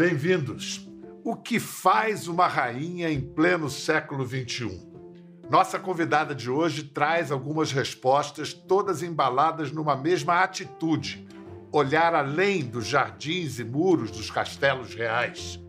bem-vindos. 0.00 0.88
O 1.22 1.36
que 1.36 1.60
faz 1.60 2.26
uma 2.26 2.46
rainha 2.46 3.10
em 3.10 3.20
pleno 3.20 3.68
século 3.68 4.26
XXI? 4.26 4.80
Nossa 5.50 5.78
convidada 5.78 6.34
de 6.34 6.50
hoje 6.50 6.84
traz 6.84 7.30
algumas 7.30 7.70
respostas, 7.70 8.54
todas 8.54 9.02
embaladas 9.02 9.70
numa 9.70 9.94
mesma 9.94 10.42
atitude: 10.42 11.28
olhar 11.70 12.14
além 12.14 12.64
dos 12.64 12.86
jardins 12.86 13.58
e 13.58 13.64
muros 13.64 14.10
dos 14.10 14.30
castelos 14.30 14.94
reais. 14.94 15.60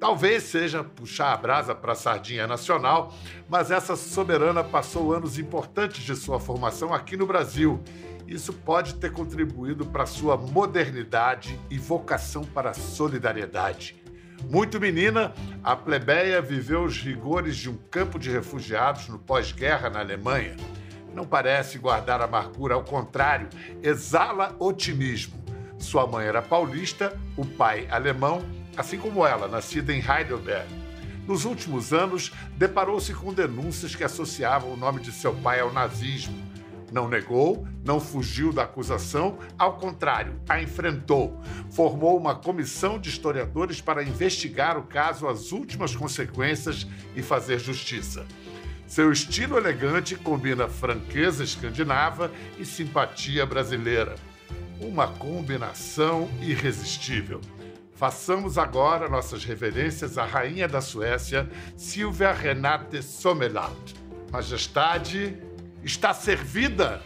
Talvez 0.00 0.44
seja 0.44 0.82
puxar 0.82 1.34
a 1.34 1.36
brasa 1.36 1.74
para 1.74 1.92
a 1.92 1.94
sardinha 1.94 2.46
nacional, 2.46 3.14
mas 3.50 3.70
essa 3.70 3.96
soberana 3.96 4.64
passou 4.64 5.12
anos 5.12 5.38
importantes 5.38 6.02
de 6.02 6.16
sua 6.16 6.40
formação 6.40 6.94
aqui 6.94 7.18
no 7.18 7.26
Brasil. 7.26 7.84
Isso 8.32 8.50
pode 8.50 8.94
ter 8.94 9.12
contribuído 9.12 9.84
para 9.84 10.06
sua 10.06 10.38
modernidade 10.38 11.60
e 11.70 11.76
vocação 11.76 12.44
para 12.44 12.70
a 12.70 12.74
solidariedade. 12.74 14.02
Muito 14.48 14.80
menina, 14.80 15.34
a 15.62 15.76
plebeia 15.76 16.40
viveu 16.40 16.82
os 16.82 16.98
rigores 16.98 17.56
de 17.56 17.68
um 17.68 17.76
campo 17.90 18.18
de 18.18 18.30
refugiados 18.30 19.06
no 19.08 19.18
pós-guerra 19.18 19.90
na 19.90 20.00
Alemanha. 20.00 20.56
Não 21.14 21.26
parece 21.26 21.76
guardar 21.78 22.22
amargura, 22.22 22.74
ao 22.74 22.82
contrário, 22.82 23.50
exala 23.82 24.56
otimismo. 24.58 25.44
Sua 25.78 26.06
mãe 26.06 26.26
era 26.26 26.40
paulista, 26.40 27.14
o 27.36 27.44
pai 27.44 27.86
alemão 27.90 28.42
assim 28.76 28.96
como 28.98 29.26
ela, 29.26 29.46
nascida 29.46 29.92
em 29.92 29.98
Heidelberg. 30.00 30.66
Nos 31.26 31.44
últimos 31.44 31.92
anos, 31.92 32.32
deparou-se 32.56 33.12
com 33.12 33.32
denúncias 33.34 33.94
que 33.94 34.02
associavam 34.02 34.72
o 34.72 34.76
nome 34.76 35.00
de 35.00 35.12
seu 35.12 35.34
pai 35.34 35.60
ao 35.60 35.70
nazismo. 35.70 36.51
Não 36.92 37.08
negou, 37.08 37.66
não 37.82 37.98
fugiu 37.98 38.52
da 38.52 38.64
acusação, 38.64 39.38
ao 39.58 39.78
contrário, 39.78 40.38
a 40.46 40.60
enfrentou. 40.60 41.40
Formou 41.70 42.18
uma 42.18 42.34
comissão 42.34 42.98
de 42.98 43.08
historiadores 43.08 43.80
para 43.80 44.04
investigar 44.04 44.76
o 44.76 44.82
caso, 44.82 45.26
as 45.26 45.52
últimas 45.52 45.96
consequências 45.96 46.86
e 47.16 47.22
fazer 47.22 47.58
justiça. 47.58 48.26
Seu 48.86 49.10
estilo 49.10 49.56
elegante 49.56 50.14
combina 50.16 50.68
franqueza 50.68 51.42
escandinava 51.42 52.30
e 52.58 52.64
simpatia 52.66 53.46
brasileira. 53.46 54.16
Uma 54.78 55.08
combinação 55.08 56.28
irresistível. 56.42 57.40
Façamos 57.94 58.58
agora 58.58 59.08
nossas 59.08 59.46
reverências 59.46 60.18
à 60.18 60.26
Rainha 60.26 60.68
da 60.68 60.82
Suécia, 60.82 61.48
Silvia 61.74 62.32
Renate 62.32 63.02
Sommerlath. 63.02 63.94
Majestade, 64.30 65.38
está 65.84 66.14
servida 66.14 67.02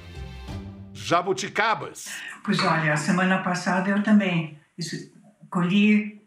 jabuticabas. 0.92 2.08
Pois 2.44 2.58
olha, 2.60 2.92
a 2.92 2.96
semana 2.96 3.42
passada 3.42 3.90
eu 3.90 4.02
também 4.02 4.58
colhi 5.50 6.22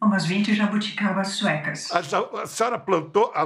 umas 0.00 0.26
20 0.26 0.54
jabuticabas 0.54 1.28
suecas. 1.28 1.90
A, 1.92 2.42
a 2.42 2.46
senhora 2.46 2.78
plantou, 2.78 3.32
a 3.34 3.42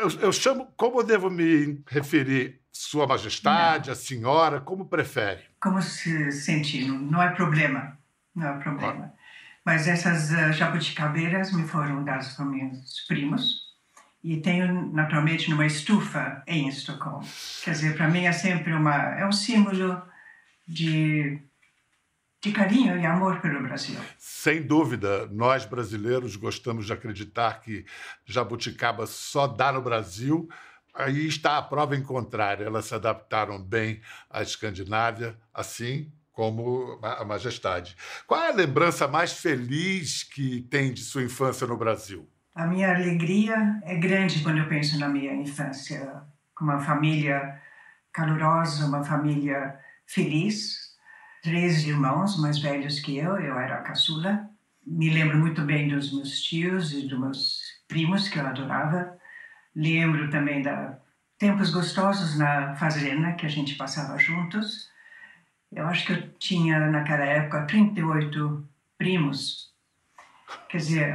eu, 0.00 0.20
eu, 0.20 0.32
chamo, 0.32 0.68
como 0.76 1.00
eu 1.00 1.04
devo 1.04 1.30
me 1.30 1.82
referir? 1.88 2.60
Sua 2.70 3.08
Majestade, 3.08 3.88
não. 3.88 3.92
a 3.92 3.96
senhora, 3.96 4.60
como 4.60 4.84
prefere? 4.84 5.42
Como 5.60 5.82
se 5.82 6.30
sentir, 6.30 6.86
não, 6.86 7.20
é 7.20 7.30
problema. 7.30 7.98
Não 8.32 8.46
é 8.46 8.58
problema. 8.60 9.12
Mas 9.64 9.88
essas 9.88 10.30
uh, 10.30 10.52
jabuticabeiras 10.52 11.52
me 11.52 11.66
foram 11.66 12.04
dadas 12.04 12.36
por 12.36 12.46
meus 12.46 13.04
primos 13.08 13.67
e 14.22 14.36
tenho 14.38 14.92
naturalmente 14.92 15.48
numa 15.50 15.66
estufa 15.66 16.42
em 16.46 16.68
Estocolmo. 16.68 17.26
Quer 17.62 17.72
dizer, 17.72 17.96
para 17.96 18.08
mim 18.08 18.24
é 18.24 18.32
sempre 18.32 18.72
uma 18.72 18.94
é 19.18 19.26
um 19.26 19.32
símbolo 19.32 20.00
de 20.66 21.40
de 22.40 22.52
carinho 22.52 22.96
e 22.96 23.04
amor 23.04 23.40
pelo 23.40 23.62
Brasil. 23.62 23.98
Sem 24.16 24.62
dúvida, 24.62 25.26
nós 25.26 25.64
brasileiros 25.64 26.36
gostamos 26.36 26.86
de 26.86 26.92
acreditar 26.92 27.60
que 27.60 27.84
jabuticaba 28.24 29.06
só 29.06 29.46
dá 29.46 29.72
no 29.72 29.82
Brasil. 29.82 30.48
Aí 30.94 31.26
está 31.26 31.58
a 31.58 31.62
prova 31.62 31.96
em 31.96 32.02
contrário. 32.02 32.64
Elas 32.64 32.86
se 32.86 32.94
adaptaram 32.94 33.60
bem 33.60 34.00
à 34.30 34.40
Escandinávia, 34.40 35.36
assim 35.52 36.12
como 36.30 37.00
a 37.02 37.24
Majestade. 37.24 37.96
Qual 38.24 38.40
é 38.40 38.50
a 38.50 38.54
lembrança 38.54 39.08
mais 39.08 39.32
feliz 39.32 40.22
que 40.22 40.62
tem 40.70 40.92
de 40.92 41.00
sua 41.00 41.24
infância 41.24 41.66
no 41.66 41.76
Brasil? 41.76 42.28
A 42.54 42.66
minha 42.66 42.94
alegria 42.94 43.80
é 43.84 43.96
grande 43.96 44.42
quando 44.42 44.58
eu 44.58 44.68
penso 44.68 44.98
na 44.98 45.08
minha 45.08 45.34
infância, 45.34 46.22
com 46.54 46.64
uma 46.64 46.80
família 46.80 47.60
calorosa, 48.12 48.86
uma 48.86 49.04
família 49.04 49.78
feliz, 50.06 50.96
três 51.42 51.84
irmãos 51.84 52.40
mais 52.40 52.58
velhos 52.58 53.00
que 53.00 53.16
eu, 53.16 53.38
eu 53.38 53.58
era 53.58 53.76
a 53.76 53.82
caçula. 53.82 54.48
Me 54.86 55.10
lembro 55.10 55.38
muito 55.38 55.62
bem 55.62 55.88
dos 55.88 56.12
meus 56.12 56.42
tios 56.42 56.92
e 56.92 57.06
dos 57.06 57.18
meus 57.18 57.60
primos 57.86 58.28
que 58.28 58.38
eu 58.38 58.46
adorava. 58.46 59.16
Lembro 59.74 60.30
também 60.30 60.62
da 60.62 60.98
tempos 61.38 61.70
gostosos 61.70 62.36
na 62.36 62.74
fazenda 62.74 63.34
que 63.34 63.46
a 63.46 63.48
gente 63.48 63.76
passava 63.76 64.18
juntos 64.18 64.88
eu 65.72 65.86
acho 65.86 66.06
que 66.06 66.12
eu 66.12 66.32
tinha, 66.38 66.90
naquela 66.90 67.24
época, 67.24 67.66
38 67.66 68.66
primos. 68.96 69.67
Quer 70.68 70.78
dizer, 70.78 71.14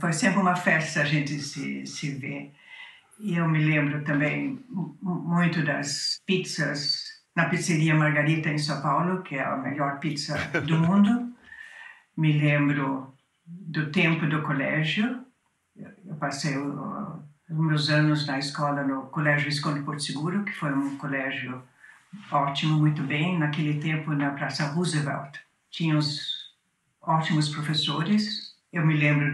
foi 0.00 0.12
sempre 0.12 0.40
uma 0.40 0.56
festa 0.56 1.00
a 1.00 1.04
gente 1.04 1.40
se, 1.40 1.86
se 1.86 2.10
ver. 2.10 2.52
E 3.18 3.36
eu 3.36 3.48
me 3.48 3.64
lembro 3.64 4.04
também 4.04 4.64
muito 5.00 5.64
das 5.64 6.20
pizzas 6.26 7.16
na 7.34 7.48
pizzeria 7.48 7.94
Margarita 7.94 8.48
em 8.48 8.58
São 8.58 8.80
Paulo, 8.80 9.22
que 9.22 9.36
é 9.36 9.44
a 9.44 9.56
melhor 9.56 9.98
pizza 9.98 10.36
do 10.60 10.76
mundo. 10.80 11.32
Me 12.16 12.32
lembro 12.32 13.14
do 13.46 13.90
tempo 13.90 14.26
do 14.26 14.42
colégio. 14.42 15.24
Eu 15.76 16.16
passei 16.18 16.56
os 16.56 17.24
meus 17.48 17.90
anos 17.90 18.26
na 18.26 18.38
escola 18.38 18.82
no 18.82 19.02
Colégio 19.08 19.44
Visconde 19.44 19.82
Porto 19.82 20.02
Seguro, 20.02 20.44
que 20.44 20.52
foi 20.52 20.72
um 20.72 20.96
colégio 20.96 21.62
ótimo, 22.32 22.78
muito 22.78 23.02
bem. 23.02 23.38
Naquele 23.38 23.80
tempo, 23.80 24.12
na 24.12 24.30
Praça 24.30 24.66
Roosevelt, 24.68 25.38
tínhamos 25.70 26.35
ótimos 27.06 27.48
professores. 27.48 28.54
Eu 28.72 28.84
me 28.84 28.96
lembro 28.96 29.32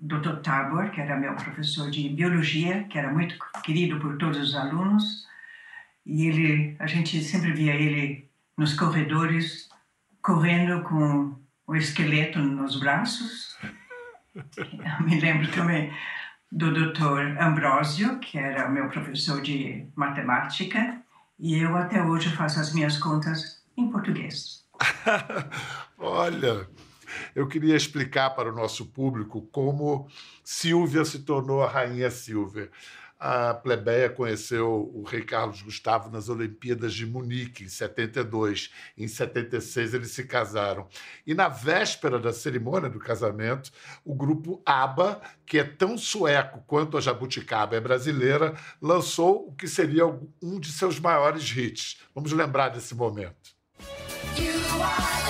do 0.00 0.20
Dr. 0.20 0.40
Tabor, 0.42 0.90
que 0.90 1.00
era 1.00 1.16
meu 1.16 1.34
professor 1.34 1.90
de 1.90 2.08
biologia, 2.10 2.84
que 2.84 2.98
era 2.98 3.12
muito 3.12 3.36
querido 3.64 3.98
por 3.98 4.16
todos 4.18 4.38
os 4.38 4.54
alunos. 4.54 5.26
E 6.04 6.26
ele, 6.26 6.76
a 6.78 6.86
gente 6.86 7.20
sempre 7.22 7.52
via 7.52 7.74
ele 7.74 8.28
nos 8.56 8.74
corredores, 8.74 9.68
correndo 10.22 10.82
com 10.82 11.34
o 11.66 11.74
esqueleto 11.74 12.38
nos 12.38 12.78
braços. 12.78 13.56
Eu 14.34 15.04
me 15.04 15.18
lembro 15.18 15.50
também 15.50 15.92
do 16.52 16.72
Dr. 16.72 17.40
Ambrosio, 17.40 18.18
que 18.20 18.38
era 18.38 18.68
meu 18.68 18.88
professor 18.88 19.40
de 19.42 19.86
matemática, 19.96 21.02
e 21.38 21.58
eu 21.58 21.76
até 21.76 22.02
hoje 22.02 22.30
faço 22.30 22.60
as 22.60 22.72
minhas 22.72 22.98
contas 22.98 23.62
em 23.76 23.90
português. 23.90 24.64
Olha, 25.98 26.66
eu 27.34 27.46
queria 27.46 27.76
explicar 27.76 28.30
para 28.30 28.50
o 28.50 28.54
nosso 28.54 28.86
público 28.86 29.42
como 29.52 30.08
Silvia 30.42 31.04
se 31.04 31.20
tornou 31.20 31.62
a 31.62 31.68
Rainha 31.68 32.10
Silvia 32.10 32.70
a 33.18 33.54
plebeia 33.54 34.10
conheceu 34.10 34.90
o 34.94 35.02
rei 35.02 35.22
Carlos 35.22 35.62
Gustavo 35.62 36.10
nas 36.10 36.28
Olimpíadas 36.28 36.92
de 36.92 37.06
Munique, 37.06 37.64
em 37.64 37.68
72. 37.68 38.70
Em 38.96 39.08
76, 39.08 39.94
eles 39.94 40.10
se 40.10 40.24
casaram. 40.24 40.86
E 41.26 41.34
na 41.34 41.48
véspera 41.48 42.18
da 42.18 42.32
cerimônia 42.32 42.90
do 42.90 42.98
casamento, 42.98 43.72
o 44.04 44.14
grupo 44.14 44.60
ABBA, 44.66 45.20
que 45.46 45.58
é 45.58 45.64
tão 45.64 45.96
sueco 45.96 46.62
quanto 46.66 46.98
a 46.98 47.00
jabuticaba 47.00 47.74
é 47.74 47.80
brasileira, 47.80 48.54
lançou 48.82 49.48
o 49.48 49.52
que 49.54 49.66
seria 49.66 50.06
um 50.42 50.60
de 50.60 50.70
seus 50.70 51.00
maiores 51.00 51.44
hits. 51.56 51.98
Vamos 52.14 52.32
lembrar 52.32 52.68
desse 52.68 52.94
momento. 52.94 53.56
You 54.38 54.82
are 54.82 55.25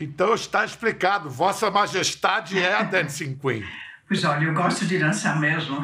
Então 0.00 0.34
está 0.34 0.64
explicado. 0.64 1.28
Vossa 1.28 1.70
Majestade 1.70 2.58
é 2.58 2.74
a 2.74 2.82
Dancing 2.82 3.36
Queen. 3.36 3.62
Pois 4.08 4.24
olha, 4.24 4.44
eu 4.44 4.54
gosto 4.54 4.86
de 4.86 4.98
dançar 4.98 5.38
mesmo. 5.38 5.76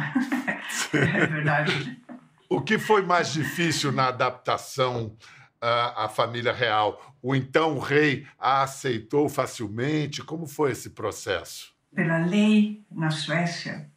é 0.94 1.26
verdade. 1.26 2.00
O 2.48 2.62
que 2.62 2.78
foi 2.78 3.02
mais 3.02 3.30
difícil 3.30 3.92
na 3.92 4.08
adaptação 4.08 5.14
à, 5.60 6.06
à 6.06 6.08
família 6.08 6.52
real? 6.52 7.14
O 7.20 7.36
então 7.36 7.78
rei 7.78 8.26
a 8.38 8.62
aceitou 8.62 9.28
facilmente? 9.28 10.22
Como 10.22 10.46
foi 10.46 10.72
esse 10.72 10.90
processo? 10.90 11.74
Pela 11.94 12.18
lei 12.18 12.84
na 12.90 13.10
Suécia, 13.10 13.90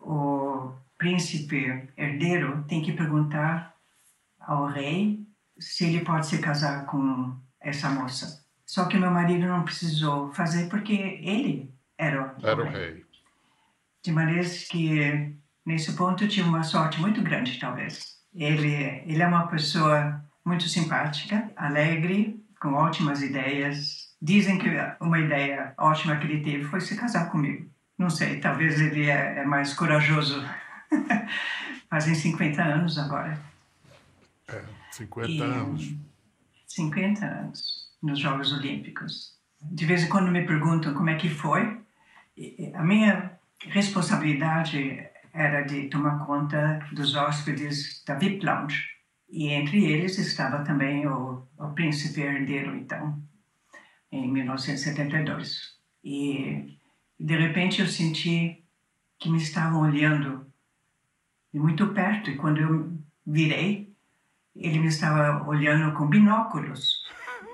o 0.00 0.72
príncipe 0.98 1.88
herdeiro 1.96 2.64
tem 2.66 2.82
que 2.82 2.92
perguntar 2.92 3.72
ao 4.40 4.66
rei 4.66 5.24
se 5.60 5.84
ele 5.84 6.04
pode 6.04 6.26
se 6.26 6.38
casar 6.38 6.86
com 6.86 7.36
essa 7.60 7.88
moça. 7.88 8.47
Só 8.68 8.84
que 8.84 8.98
meu 8.98 9.10
marido 9.10 9.46
não 9.46 9.64
precisou 9.64 10.30
fazer 10.34 10.68
porque 10.68 10.92
ele 10.92 11.72
era 11.96 12.22
o, 12.22 12.46
era 12.46 12.62
o 12.62 12.68
rei. 12.68 13.02
De 14.04 14.12
maneira 14.12 14.46
que, 14.70 15.34
nesse 15.64 15.94
ponto, 15.94 16.22
eu 16.22 16.28
tive 16.28 16.46
uma 16.46 16.62
sorte 16.62 17.00
muito 17.00 17.22
grande, 17.22 17.58
talvez. 17.58 18.18
Ele, 18.34 18.74
ele 19.06 19.22
é 19.22 19.26
uma 19.26 19.46
pessoa 19.46 20.22
muito 20.44 20.68
simpática, 20.68 21.50
alegre, 21.56 22.44
com 22.60 22.74
ótimas 22.74 23.22
ideias. 23.22 24.14
Dizem 24.20 24.58
que 24.58 24.68
uma 25.00 25.18
ideia 25.18 25.72
ótima 25.78 26.16
que 26.16 26.26
ele 26.26 26.44
teve 26.44 26.64
foi 26.64 26.82
se 26.82 26.94
casar 26.94 27.30
comigo. 27.30 27.66
Não 27.96 28.10
sei, 28.10 28.38
talvez 28.38 28.78
ele 28.78 29.08
é, 29.08 29.38
é 29.38 29.44
mais 29.46 29.72
corajoso. 29.72 30.46
Fazem 31.88 32.14
50 32.14 32.62
anos 32.62 32.98
agora. 32.98 33.40
É, 34.46 34.62
50 34.90 35.30
e, 35.30 35.40
anos. 35.40 35.94
50 36.66 37.24
anos 37.24 37.77
nos 38.02 38.18
Jogos 38.18 38.52
Olímpicos. 38.52 39.38
De 39.60 39.84
vez 39.86 40.04
em 40.04 40.08
quando 40.08 40.30
me 40.30 40.46
perguntam 40.46 40.94
como 40.94 41.10
é 41.10 41.16
que 41.16 41.28
foi. 41.28 41.80
A 42.74 42.82
minha 42.84 43.38
responsabilidade 43.60 45.08
era 45.32 45.62
de 45.62 45.88
tomar 45.88 46.24
conta 46.26 46.80
dos 46.92 47.14
hóspedes 47.14 48.02
da 48.06 48.14
VIP 48.14 48.44
Lounge. 48.44 48.84
E 49.28 49.48
entre 49.48 49.84
eles 49.84 50.18
estava 50.18 50.64
também 50.64 51.06
o, 51.06 51.46
o 51.58 51.68
príncipe 51.74 52.20
herdeiro, 52.20 52.74
então, 52.74 53.20
em 54.10 54.30
1972. 54.30 55.76
E, 56.02 56.78
de 57.20 57.36
repente, 57.36 57.80
eu 57.80 57.86
senti 57.86 58.64
que 59.18 59.28
me 59.28 59.38
estavam 59.38 59.82
olhando 59.82 60.46
de 61.52 61.60
muito 61.60 61.88
perto. 61.88 62.30
E 62.30 62.36
quando 62.36 62.60
eu 62.60 62.98
virei, 63.26 63.92
ele 64.56 64.78
me 64.78 64.88
estava 64.88 65.46
olhando 65.46 65.94
com 65.94 66.06
binóculos. 66.06 66.97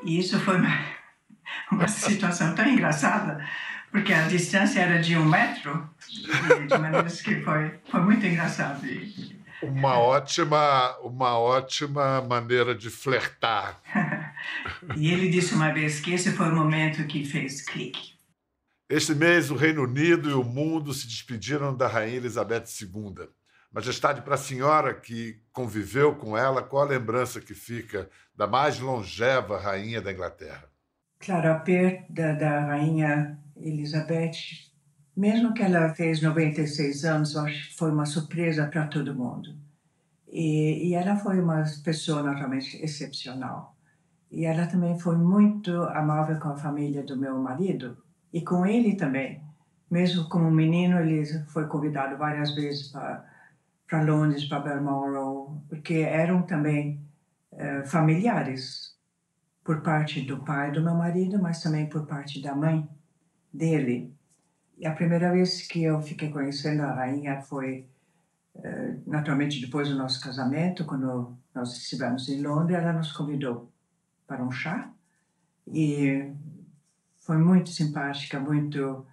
E 0.04 0.18
isso 0.18 0.38
foi 0.40 0.56
uma, 0.56 0.84
uma 1.72 1.88
situação 1.88 2.54
tão 2.54 2.68
engraçada, 2.68 3.44
porque 3.90 4.12
a 4.12 4.28
distância 4.28 4.80
era 4.80 5.00
de 5.00 5.16
um 5.16 5.24
metro, 5.24 5.88
de 6.68 6.78
maneira 6.78 7.04
que 7.04 7.40
foi, 7.40 7.74
foi 7.90 8.00
muito 8.00 8.26
engraçado. 8.26 8.86
E, 8.86 9.34
uma 9.62 9.98
ótima, 9.98 10.96
uma 10.98 11.38
ótima 11.38 12.20
maneira 12.20 12.74
de 12.74 12.90
flertar. 12.90 13.80
e 14.96 15.10
ele 15.10 15.30
disse 15.30 15.54
uma 15.54 15.72
vez 15.72 16.00
que 16.00 16.12
esse 16.12 16.32
foi 16.32 16.48
o 16.50 16.54
momento 16.54 17.06
que 17.06 17.24
fez 17.24 17.62
clique. 17.62 18.14
Este 18.90 19.14
mês, 19.14 19.50
o 19.50 19.56
Reino 19.56 19.84
Unido 19.84 20.28
e 20.28 20.34
o 20.34 20.44
mundo 20.44 20.92
se 20.92 21.06
despediram 21.06 21.74
da 21.74 21.88
Rainha 21.88 22.16
Elizabeth 22.16 22.64
II. 22.82 23.28
Majestade, 23.74 24.22
para 24.22 24.36
a 24.36 24.38
senhora 24.38 24.94
que 24.94 25.40
conviveu 25.52 26.14
com 26.14 26.38
ela, 26.38 26.62
qual 26.62 26.84
a 26.84 26.88
lembrança 26.88 27.40
que 27.40 27.54
fica 27.54 28.08
da 28.34 28.46
mais 28.46 28.78
longeva 28.78 29.58
rainha 29.58 30.00
da 30.00 30.12
Inglaterra? 30.12 30.64
Claro, 31.18 31.50
a 31.50 31.54
perda 31.56 32.34
da 32.34 32.60
rainha 32.66 33.38
Elizabeth 33.56 34.72
mesmo 35.16 35.54
que 35.54 35.62
ela 35.62 35.94
fez 35.94 36.20
96 36.20 37.04
anos, 37.04 37.36
acho 37.36 37.68
que 37.68 37.76
foi 37.76 37.92
uma 37.92 38.04
surpresa 38.04 38.66
para 38.66 38.86
todo 38.86 39.14
mundo. 39.14 39.54
E, 40.28 40.88
e, 40.88 40.94
ela 40.94 41.16
foi 41.16 41.38
uma 41.38 41.62
pessoa 41.84 42.22
naturalmente 42.22 42.76
excepcional. 42.82 43.76
E 44.30 44.44
ela 44.44 44.66
também 44.66 44.98
foi 44.98 45.16
muito 45.16 45.70
amável 45.70 46.40
com 46.40 46.48
a 46.48 46.56
família 46.56 47.04
do 47.04 47.16
meu 47.16 47.38
marido 47.38 47.96
e 48.32 48.40
com 48.40 48.66
ele 48.66 48.96
também. 48.96 49.40
Mesmo 49.88 50.28
como 50.28 50.50
menino, 50.50 50.98
ele 50.98 51.24
foi 51.46 51.68
convidado 51.68 52.16
várias 52.16 52.52
vezes 52.52 52.88
para 52.88 53.24
para 53.86 54.02
Londres, 54.02 54.44
para 54.44 54.60
Balmoral, 54.60 55.62
porque 55.69 55.94
eram 55.94 56.42
também 56.42 57.00
uh, 57.52 57.86
familiares 57.86 58.96
por 59.62 59.82
parte 59.82 60.20
do 60.22 60.44
pai 60.44 60.70
do 60.72 60.82
meu 60.82 60.94
marido, 60.94 61.40
mas 61.40 61.62
também 61.62 61.88
por 61.88 62.06
parte 62.06 62.40
da 62.42 62.54
mãe 62.54 62.88
dele. 63.52 64.14
E 64.76 64.86
a 64.86 64.92
primeira 64.92 65.32
vez 65.32 65.66
que 65.66 65.82
eu 65.82 66.02
fiquei 66.02 66.31
conhecendo 66.31 66.82
a 66.82 66.92
rainha 66.92 67.40
foi, 67.42 67.88
uh, 68.56 69.02
naturalmente, 69.06 69.60
depois 69.60 69.88
do 69.88 69.96
nosso 69.96 70.20
casamento, 70.20 70.84
quando 70.84 71.36
nós 71.54 71.76
estivemos 71.76 72.28
em 72.28 72.42
Londres, 72.42 72.78
ela 72.78 72.92
nos 72.92 73.12
convidou 73.12 73.70
para 74.26 74.42
um 74.42 74.50
chá 74.50 74.90
e 75.66 76.32
foi 77.16 77.38
muito 77.38 77.70
simpática, 77.70 78.38
muito 78.38 79.06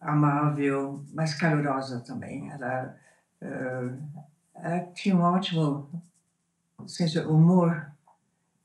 amável, 0.00 1.04
mas 1.12 1.34
calorosa 1.34 2.00
também. 2.00 2.50
Ela, 2.50 2.96
ela 3.40 4.80
tinha 4.94 5.16
um 5.16 5.20
ótimo 5.20 5.88
senso 6.86 7.20
de 7.20 7.26
humor 7.26 7.92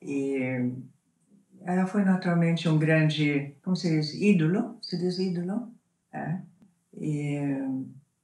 e 0.01 0.71
ela 1.63 1.85
foi 1.85 2.03
naturalmente 2.03 2.67
um 2.67 2.77
grande, 2.77 3.55
como 3.63 3.75
se 3.75 3.89
diz, 3.89 4.13
ídolo, 4.13 4.77
se 4.81 4.97
diz 4.97 5.19
ídolo? 5.19 5.71
É. 6.11 6.39
E, 6.97 7.39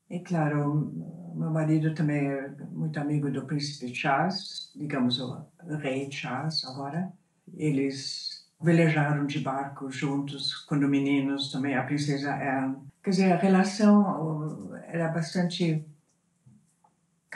e, 0.10 0.20
claro, 0.20 0.92
meu 1.36 1.52
marido 1.52 1.94
também 1.94 2.28
é 2.28 2.50
muito 2.72 3.00
amigo 3.00 3.30
do 3.30 3.46
príncipe 3.46 3.94
Charles, 3.94 4.72
digamos 4.76 5.20
o 5.20 5.46
rei 5.80 6.12
Charles 6.12 6.64
agora. 6.66 7.12
Eles 7.56 8.46
velejaram 8.60 9.28
de 9.28 9.40
barco 9.40 9.92
juntos 9.92 10.56
quando 10.66 10.88
meninos, 10.88 11.52
também 11.52 11.76
a 11.76 11.84
princesa 11.84 12.34
Anne. 12.34 12.78
Quer 13.04 13.10
dizer, 13.12 13.32
a 13.32 13.38
relação 13.38 14.76
era 14.88 15.10
bastante 15.10 15.86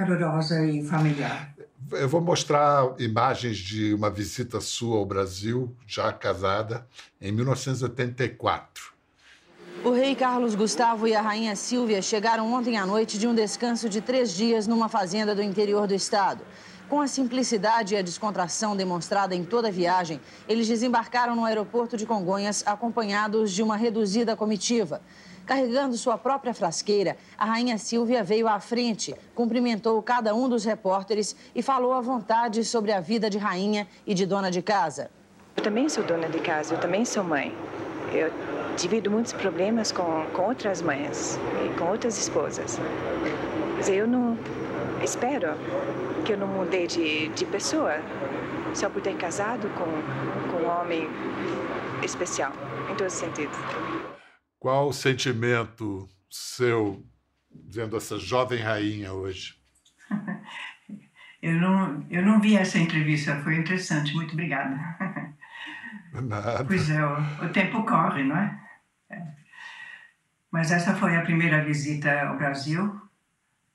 calorosa 0.05 0.65
e 0.65 0.83
familiar. 0.83 1.53
Eu 1.91 2.07
vou 2.07 2.21
mostrar 2.21 2.95
imagens 2.99 3.57
de 3.57 3.93
uma 3.93 4.09
visita 4.09 4.59
sua 4.61 4.97
ao 4.97 5.05
Brasil, 5.05 5.75
já 5.85 6.11
casada, 6.11 6.87
em 7.21 7.31
1984. 7.31 8.91
O 9.83 9.91
rei 9.91 10.15
Carlos 10.15 10.55
Gustavo 10.55 11.07
e 11.07 11.15
a 11.15 11.21
rainha 11.21 11.55
Silvia 11.55 12.01
chegaram 12.01 12.51
ontem 12.53 12.77
à 12.77 12.85
noite 12.85 13.17
de 13.17 13.27
um 13.27 13.35
descanso 13.35 13.89
de 13.89 13.99
três 13.99 14.33
dias 14.33 14.67
numa 14.67 14.87
fazenda 14.87 15.35
do 15.35 15.41
interior 15.41 15.87
do 15.87 15.93
estado. 15.93 16.43
Com 16.87 17.01
a 17.01 17.07
simplicidade 17.07 17.93
e 17.93 17.97
a 17.97 18.01
descontração 18.01 18.75
demonstrada 18.75 19.33
em 19.33 19.43
toda 19.43 19.69
a 19.69 19.71
viagem, 19.71 20.19
eles 20.47 20.67
desembarcaram 20.67 21.35
no 21.35 21.45
aeroporto 21.45 21.95
de 21.95 22.05
Congonhas 22.05 22.63
acompanhados 22.65 23.51
de 23.51 23.63
uma 23.63 23.77
reduzida 23.77 24.35
comitiva. 24.35 25.01
Carregando 25.51 25.97
sua 25.97 26.17
própria 26.17 26.53
frasqueira, 26.53 27.17
a 27.37 27.43
rainha 27.43 27.77
Silvia 27.77 28.23
veio 28.23 28.47
à 28.47 28.57
frente, 28.57 29.13
cumprimentou 29.35 30.01
cada 30.01 30.33
um 30.33 30.47
dos 30.47 30.63
repórteres 30.63 31.35
e 31.53 31.61
falou 31.61 31.91
à 31.91 31.99
vontade 31.99 32.63
sobre 32.63 32.93
a 32.93 33.01
vida 33.01 33.29
de 33.29 33.37
rainha 33.37 33.85
e 34.07 34.13
de 34.13 34.25
dona 34.25 34.49
de 34.49 34.61
casa. 34.61 35.11
Eu 35.57 35.61
também 35.61 35.89
sou 35.89 36.05
dona 36.05 36.29
de 36.29 36.39
casa, 36.39 36.75
eu 36.75 36.79
também 36.79 37.03
sou 37.03 37.21
mãe. 37.21 37.53
Eu 38.13 38.31
divido 38.77 39.11
muitos 39.11 39.33
problemas 39.33 39.91
com, 39.91 40.25
com 40.33 40.43
outras 40.43 40.81
mães 40.81 41.37
e 41.65 41.77
com 41.77 41.89
outras 41.89 42.17
esposas. 42.17 42.79
Mas 43.75 43.89
eu 43.89 44.07
não 44.07 44.37
espero 45.03 45.49
que 46.23 46.31
eu 46.31 46.37
não 46.37 46.47
mudei 46.47 46.87
de, 46.87 47.27
de 47.27 47.45
pessoa 47.45 47.99
só 48.73 48.89
por 48.89 49.01
ter 49.01 49.17
casado 49.17 49.67
com, 49.77 50.49
com 50.49 50.63
um 50.63 50.69
homem 50.69 51.09
especial, 52.01 52.53
em 52.89 52.95
todos 52.95 53.13
os 53.15 53.19
sentidos. 53.19 53.57
Qual 54.61 54.89
o 54.89 54.93
sentimento 54.93 56.07
seu 56.29 57.03
vendo 57.67 57.97
essa 57.97 58.19
jovem 58.19 58.59
rainha 58.59 59.11
hoje? 59.11 59.55
eu 61.41 61.55
não, 61.55 62.05
eu 62.11 62.21
não 62.21 62.39
vi 62.39 62.55
essa 62.55 62.77
entrevista, 62.77 63.41
foi 63.41 63.55
interessante, 63.55 64.13
muito 64.13 64.33
obrigada. 64.33 64.77
Nada. 66.13 66.63
Pois 66.63 66.91
é, 66.91 67.03
o, 67.03 67.45
o 67.45 67.49
tempo 67.49 67.83
corre, 67.83 68.23
não 68.23 68.37
é? 68.37 68.61
é? 69.09 69.33
Mas 70.51 70.71
essa 70.71 70.95
foi 70.95 71.15
a 71.15 71.23
primeira 71.23 71.65
visita 71.65 72.21
ao 72.21 72.37
Brasil 72.37 73.01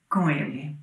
com 0.09 0.31
ele. 0.31 0.79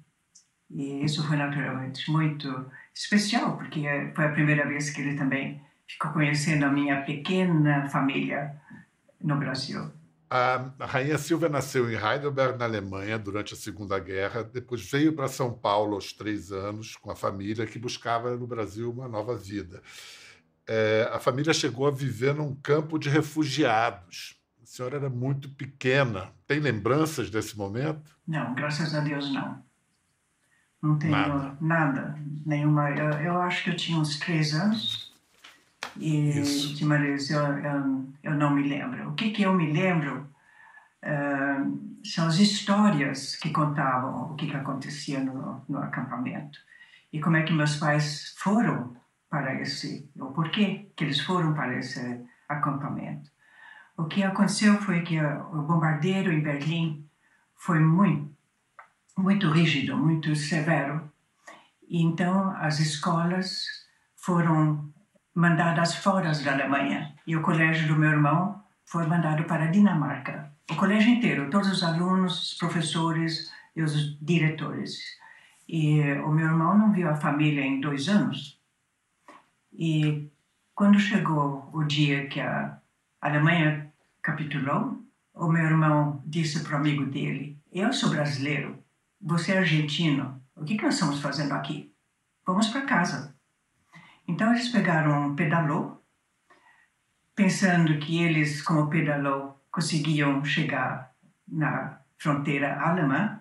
E 0.70 1.06
isso 1.06 1.26
foi 1.26 1.38
naturalmente 1.38 2.12
muito 2.12 2.70
especial, 2.94 3.56
porque 3.56 4.12
foi 4.14 4.26
a 4.26 4.34
primeira 4.34 4.68
vez 4.68 4.90
que 4.90 5.00
ele 5.00 5.18
também 5.18 5.62
ficou 5.88 6.12
conhecendo 6.12 6.66
a 6.66 6.70
minha 6.70 7.04
pequena 7.04 7.88
família 7.88 8.62
no 9.24 9.38
Brasil. 9.38 9.92
A 10.30 10.72
Rainha 10.80 11.18
Silvia 11.18 11.48
nasceu 11.48 11.90
em 11.92 11.96
Heidelberg, 11.96 12.58
na 12.58 12.66
Alemanha, 12.66 13.20
durante 13.20 13.54
a 13.54 13.58
Segunda 13.58 14.00
Guerra. 14.00 14.44
Depois 14.44 14.90
veio 14.90 15.14
para 15.14 15.28
São 15.28 15.54
Paulo 15.54 15.94
aos 15.94 16.12
três 16.12 16.52
anos 16.52 16.96
com 16.96 17.12
a 17.12 17.16
família 17.16 17.68
que 17.68 17.78
buscava 17.78 18.36
no 18.36 18.48
Brasil 18.48 18.92
uma 18.92 19.08
nova 19.08 19.36
vida 19.36 19.82
é, 20.68 21.10
a 21.12 21.20
família 21.20 21.54
chegou 21.54 21.88
a 21.88 21.92
viver 21.92 22.34
num 22.34 22.56
campo 22.56 22.98
de 22.98 23.10
refugiados. 23.10 24.36
A 24.62 24.66
senhora 24.66 24.98
era 24.98 25.10
muito 25.10 25.50
pequena. 25.50 26.32
Tem 26.48 26.60
lembranças 26.60 27.30
desse 27.30 27.58
momento? 27.58 28.18
Não, 28.28 28.54
graças 28.56 28.96
a 28.96 29.02
Deus 29.02 29.32
não. 29.32 29.62
Não 30.82 30.98
tenho 30.98 31.12
nada, 31.12 31.58
nada 31.62 32.20
nenhuma. 32.46 32.90
Eu, 32.92 33.12
eu, 33.20 33.42
acho 33.42 33.64
que 33.64 33.70
eu 33.70 33.76
tinha 33.76 33.98
uns 33.98 34.20
três 34.20 34.54
anos 34.54 35.13
e 35.98 36.40
Isso. 36.40 36.76
de 36.76 36.86
maneira 36.86 37.18
eu, 37.30 37.58
eu, 37.58 38.06
eu, 38.24 38.36
não 38.36 38.52
me 38.52 38.68
lembro. 38.68 39.10
O 39.10 39.14
que, 39.14 39.32
que 39.32 39.44
eu 39.44 39.54
me 39.54 39.72
lembro 39.72 40.28
uh, 41.04 42.00
são 42.04 42.28
as 42.28 42.40
histórias 42.40 43.36
que 43.36 43.52
contavam 43.52 44.32
o 44.32 44.36
que, 44.36 44.48
que 44.48 44.56
acontecia 44.56 45.20
no, 45.20 45.64
no 45.70 45.78
acampamento 45.80 46.60
e 47.12 47.20
como 47.20 47.38
é 47.38 47.44
que 47.44 47.54
meus 47.54 47.76
pais 47.76 48.34
foram 48.38 48.96
para 49.30 49.60
esse, 49.62 50.10
o 50.16 50.28
porquê 50.28 50.92
que 50.96 51.04
eles 51.04 51.20
foram 51.20 51.54
para 51.54 51.78
esse 51.78 52.22
acampamento. 52.48 53.32
O 53.98 54.06
que 54.06 54.24
aconteceu 54.24 54.80
foi 54.82 55.02
que 55.02 55.20
o 55.20 55.62
bombardeio 55.62 56.32
em 56.32 56.42
Berlim 56.42 57.08
foi 57.56 57.80
muito, 57.80 58.36
muito 59.18 59.50
rígido, 59.50 59.96
muito 59.96 60.36
severo. 60.36 61.12
E 61.88 62.02
então 62.02 62.50
as 62.58 62.80
escolas 62.80 63.66
foram 64.16 64.93
mandadas 65.34 65.96
fora 65.96 66.32
da 66.32 66.54
Alemanha 66.54 67.14
e 67.26 67.36
o 67.36 67.42
colégio 67.42 67.88
do 67.88 67.96
meu 67.96 68.12
irmão 68.12 68.64
foi 68.86 69.06
mandado 69.08 69.44
para 69.46 69.66
a 69.66 69.72
Dinamarca. 69.72 70.52
O 70.70 70.76
colégio 70.76 71.12
inteiro, 71.12 71.50
todos 71.50 71.70
os 71.70 71.84
alunos, 71.84 72.52
os 72.52 72.58
professores 72.58 73.52
e 73.76 73.82
os 73.82 74.18
diretores. 74.20 75.00
E 75.68 76.02
o 76.26 76.30
meu 76.30 76.48
irmão 76.48 76.78
não 76.78 76.92
viu 76.92 77.10
a 77.10 77.16
família 77.16 77.62
em 77.62 77.82
dois 77.82 78.08
anos. 78.08 78.60
E 79.72 80.30
quando 80.76 81.00
chegou 81.00 81.70
o 81.74 81.84
dia 81.84 82.28
que 82.28 82.40
a 82.40 82.78
Alemanha 83.22 83.92
capitulou, 84.22 85.02
o 85.34 85.48
meu 85.48 85.64
irmão 85.64 86.22
disse 86.26 86.64
para 86.64 86.74
o 86.74 86.78
amigo 86.78 87.06
dele: 87.06 87.58
Eu 87.72 87.92
sou 87.92 88.10
brasileiro, 88.10 88.78
você 89.20 89.54
é 89.54 89.58
argentino, 89.60 90.42
o 90.56 90.64
que, 90.64 90.78
que 90.78 90.84
nós 90.84 90.94
estamos 90.94 91.20
fazendo 91.20 91.54
aqui? 91.54 91.94
Vamos 92.46 92.68
para 92.68 92.86
casa. 92.86 93.36
Então 94.28 94.52
eles 94.52 94.70
pegaram 94.70 95.28
um 95.28 95.36
pedalô, 95.36 96.02
pensando 97.36 97.98
que 98.00 98.24
eles, 98.24 98.62
com 98.62 98.76
o 98.76 98.90
pedalô, 98.90 99.54
conseguiam 99.72 100.44
chegar 100.46 101.14
na 101.48 102.00
fronteira 102.18 102.80
alemã, 102.80 103.40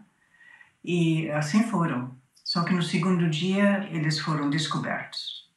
e 0.85 1.31
assim 1.31 1.62
foram. 1.65 2.17
Só 2.45 2.65
que 2.65 2.75
no 2.75 2.83
segundo 2.83 3.31
dia 3.31 3.89
eles 3.91 4.19
foram 4.19 4.51
descobertos. 4.51 5.51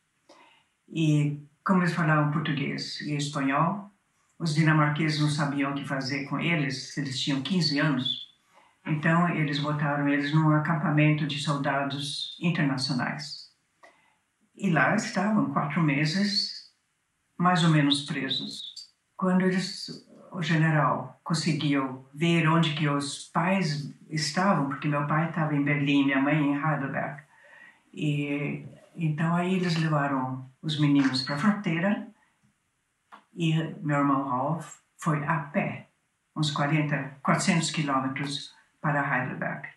E 0.87 1.41
como 1.63 1.81
eles 1.81 1.93
falavam 1.93 2.31
português 2.31 3.01
e 3.01 3.15
espanhol, 3.15 3.91
os 4.37 4.53
dinamarqueses 4.53 5.19
não 5.19 5.29
sabiam 5.29 5.71
o 5.71 5.75
que 5.75 5.87
fazer 5.87 6.25
com 6.25 6.39
eles, 6.39 6.95
eles 6.97 7.19
tinham 7.19 7.41
15 7.41 7.79
anos. 7.79 8.25
Então, 8.85 9.29
eles 9.29 9.59
botaram 9.59 10.07
eles 10.07 10.31
num 10.31 10.51
acampamento 10.51 11.25
de 11.25 11.39
soldados 11.39 12.37
internacionais. 12.39 13.44
E 14.55 14.69
lá 14.69 14.95
estavam 14.95 15.51
quatro 15.51 15.81
meses, 15.81 16.71
mais 17.37 17.63
ou 17.63 17.69
menos 17.69 18.05
presos. 18.05 18.73
Quando 19.17 19.41
eles, 19.41 20.07
o 20.31 20.41
general 20.41 21.19
conseguiu 21.23 22.07
ver 22.13 22.47
onde 22.47 22.73
que 22.73 22.87
os 22.87 23.25
pais 23.29 23.93
estavam, 24.09 24.67
porque 24.69 24.87
meu 24.87 25.05
pai 25.07 25.29
estava 25.29 25.55
em 25.55 25.63
Berlim, 25.63 26.05
minha 26.05 26.21
mãe 26.21 26.37
em 26.37 26.55
Heidelberg, 26.55 27.23
e 27.93 28.65
então 28.95 29.35
aí 29.35 29.55
eles 29.55 29.75
levaram 29.75 30.49
os 30.61 30.79
meninos 30.79 31.21
para 31.23 31.35
a 31.35 31.37
fronteira 31.37 32.07
e 33.33 33.53
meu 33.81 33.97
irmão 33.97 34.27
Ralph 34.27 34.77
foi 34.97 35.23
a 35.25 35.39
pé, 35.39 35.89
uns 36.35 36.51
40, 36.51 37.17
400 37.21 37.69
quilômetros 37.71 38.53
para 38.81 39.01
Heidelberg. 39.01 39.67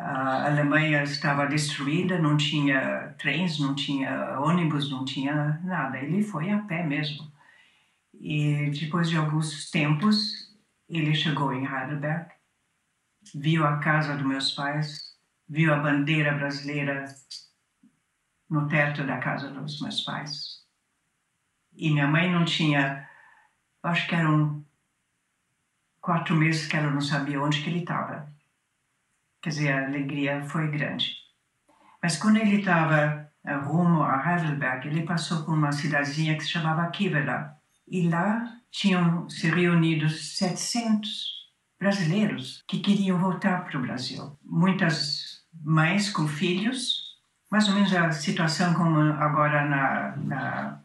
A 0.00 0.46
Alemanha 0.46 1.02
estava 1.02 1.44
destruída, 1.46 2.20
não 2.20 2.36
tinha 2.36 3.14
trens, 3.18 3.58
não 3.58 3.74
tinha 3.74 4.38
ônibus, 4.38 4.88
não 4.90 5.04
tinha 5.04 5.60
nada. 5.64 5.98
Ele 5.98 6.22
foi 6.22 6.50
a 6.50 6.58
pé 6.60 6.84
mesmo. 6.84 7.30
E 8.14 8.70
depois 8.70 9.10
de 9.10 9.16
alguns 9.16 9.70
tempos, 9.70 10.56
ele 10.88 11.14
chegou 11.14 11.52
em 11.52 11.66
Heidelberg, 11.66 12.30
viu 13.34 13.66
a 13.66 13.78
casa 13.78 14.14
dos 14.14 14.24
meus 14.24 14.52
pais, 14.52 15.16
viu 15.48 15.74
a 15.74 15.78
bandeira 15.78 16.32
brasileira 16.32 17.04
no 18.48 18.68
teto 18.68 19.04
da 19.04 19.18
casa 19.18 19.50
dos 19.50 19.80
meus 19.80 20.02
pais. 20.02 20.64
E 21.74 21.90
minha 21.90 22.06
mãe 22.06 22.30
não 22.30 22.44
tinha, 22.44 23.08
acho 23.82 24.06
que 24.06 24.14
eram 24.14 24.64
quatro 26.00 26.36
meses 26.36 26.68
que 26.68 26.76
ela 26.76 26.90
não 26.90 27.00
sabia 27.00 27.42
onde 27.42 27.62
que 27.62 27.68
ele 27.68 27.80
estava. 27.80 28.32
Quer 29.42 29.50
dizer, 29.50 29.72
a 29.72 29.86
alegria 29.86 30.42
foi 30.42 30.68
grande. 30.68 31.16
Mas 32.02 32.16
quando 32.16 32.38
ele 32.38 32.58
estava 32.58 33.28
eh, 33.44 33.54
rumo 33.54 34.02
a 34.02 34.22
Heidelberg, 34.24 34.88
ele 34.88 35.02
passou 35.02 35.44
por 35.44 35.54
uma 35.54 35.72
cidadezinha 35.72 36.36
que 36.36 36.44
se 36.44 36.50
chamava 36.50 36.90
Kivela. 36.90 37.56
E 37.86 38.08
lá 38.08 38.58
tinham 38.70 39.28
se 39.28 39.48
reunido 39.48 40.08
700 40.08 41.38
brasileiros 41.78 42.62
que 42.66 42.80
queriam 42.80 43.18
voltar 43.18 43.64
para 43.64 43.78
o 43.78 43.82
Brasil. 43.82 44.36
Muitas 44.44 45.44
mães 45.64 46.10
com 46.10 46.26
filhos, 46.26 47.16
mais 47.50 47.68
ou 47.68 47.74
menos 47.74 47.94
a 47.94 48.10
situação 48.12 48.74
como 48.74 49.00
agora 49.00 49.64
na, 49.64 50.16
na 50.16 50.80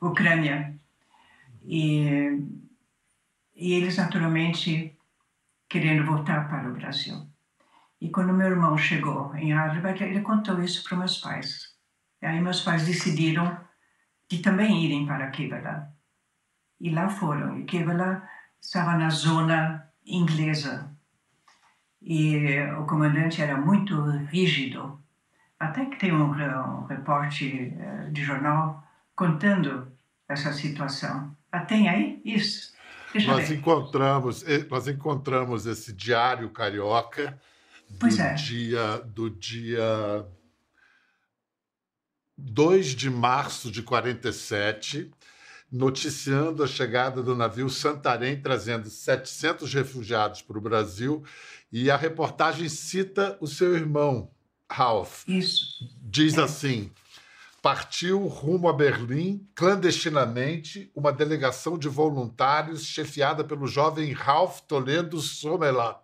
Ucrânia. 0.00 0.74
E, 1.64 2.42
e 3.54 3.72
eles, 3.74 3.96
naturalmente, 3.96 4.96
querendo 5.68 6.04
voltar 6.04 6.48
para 6.48 6.68
o 6.68 6.74
Brasil. 6.74 7.29
E 8.00 8.08
quando 8.10 8.32
meu 8.32 8.48
irmão 8.48 8.78
chegou 8.78 9.34
em 9.36 9.52
Heidelberg, 9.52 10.02
ele 10.02 10.22
contou 10.22 10.62
isso 10.62 10.82
para 10.88 10.96
meus 10.96 11.18
pais. 11.18 11.74
E 12.22 12.26
aí 12.26 12.40
meus 12.40 12.62
pais 12.62 12.86
decidiram 12.86 13.58
de 14.28 14.38
também 14.38 14.84
irem 14.84 15.06
para 15.06 15.30
Kevela. 15.30 15.92
E 16.80 16.90
lá 16.90 17.08
foram. 17.08 17.58
E 17.58 17.64
Kevela 17.64 18.22
estava 18.60 18.96
na 18.96 19.10
zona 19.10 19.86
inglesa. 20.06 20.90
E 22.00 22.58
o 22.78 22.86
comandante 22.86 23.42
era 23.42 23.56
muito 23.56 24.00
rígido. 24.26 24.98
Até 25.58 25.84
que 25.84 25.98
tem 25.98 26.12
um, 26.12 26.30
um 26.30 26.86
reporte 26.86 27.74
eh, 27.78 28.08
de 28.10 28.24
jornal 28.24 28.82
contando 29.14 29.92
essa 30.26 30.52
situação. 30.54 31.36
Ah, 31.52 31.60
tem 31.60 31.86
aí 31.88 32.22
isso? 32.24 32.72
Deixa 33.12 33.30
nós 33.30 33.50
encontramos, 33.50 34.42
eh, 34.48 34.64
nós 34.70 34.88
encontramos 34.88 35.66
esse 35.66 35.92
diário 35.92 36.48
carioca 36.48 37.38
do 37.90 38.06
é. 38.06 38.34
dia 38.34 38.98
do 39.06 39.28
dia 39.28 40.26
2 42.36 42.86
de 42.94 43.10
março 43.10 43.70
de 43.70 43.82
47, 43.82 45.10
noticiando 45.70 46.64
a 46.64 46.66
chegada 46.66 47.22
do 47.22 47.36
navio 47.36 47.68
Santarém 47.68 48.40
trazendo 48.40 48.88
700 48.88 49.72
refugiados 49.72 50.42
para 50.42 50.58
o 50.58 50.60
Brasil, 50.60 51.22
e 51.70 51.90
a 51.90 51.96
reportagem 51.96 52.68
cita 52.68 53.36
o 53.40 53.46
seu 53.46 53.76
irmão, 53.76 54.30
Ralph. 54.68 55.28
Isso. 55.28 55.88
Diz 56.02 56.38
é. 56.38 56.42
assim: 56.42 56.90
partiu 57.60 58.26
rumo 58.26 58.68
a 58.68 58.72
Berlim, 58.72 59.46
clandestinamente, 59.54 60.90
uma 60.94 61.12
delegação 61.12 61.78
de 61.78 61.88
voluntários 61.88 62.84
chefiada 62.84 63.44
pelo 63.44 63.66
jovem 63.66 64.12
Ralph 64.12 64.60
Toledo 64.60 65.20
Somelat, 65.20 66.00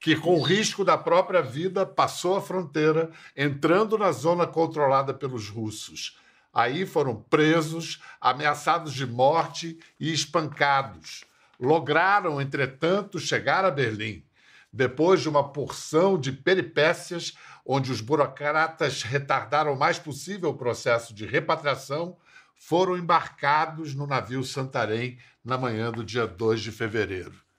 que, 0.00 0.16
com 0.16 0.40
risco 0.40 0.82
da 0.82 0.96
própria 0.96 1.42
vida, 1.42 1.84
passou 1.84 2.36
a 2.36 2.40
fronteira, 2.40 3.10
entrando 3.36 3.98
na 3.98 4.10
zona 4.10 4.46
controlada 4.46 5.12
pelos 5.12 5.48
russos. 5.48 6.18
Aí 6.52 6.86
foram 6.86 7.14
presos, 7.14 8.02
ameaçados 8.18 8.94
de 8.94 9.06
morte 9.06 9.78
e 10.00 10.10
espancados. 10.10 11.24
Lograram, 11.60 12.40
entretanto, 12.40 13.20
chegar 13.20 13.64
a 13.64 13.70
Berlim. 13.70 14.24
Depois 14.72 15.20
de 15.20 15.28
uma 15.28 15.52
porção 15.52 16.18
de 16.18 16.32
peripécias, 16.32 17.36
onde 17.64 17.92
os 17.92 18.00
burocratas 18.00 19.02
retardaram 19.02 19.74
o 19.74 19.78
mais 19.78 19.98
possível 19.98 20.50
o 20.50 20.56
processo 20.56 21.12
de 21.12 21.26
repatriação, 21.26 22.16
foram 22.56 22.96
embarcados 22.96 23.94
no 23.94 24.06
navio 24.06 24.42
Santarém 24.44 25.18
na 25.44 25.58
manhã 25.58 25.90
do 25.90 26.02
dia 26.02 26.26
2 26.26 26.60
de 26.60 26.72
fevereiro. 26.72 27.49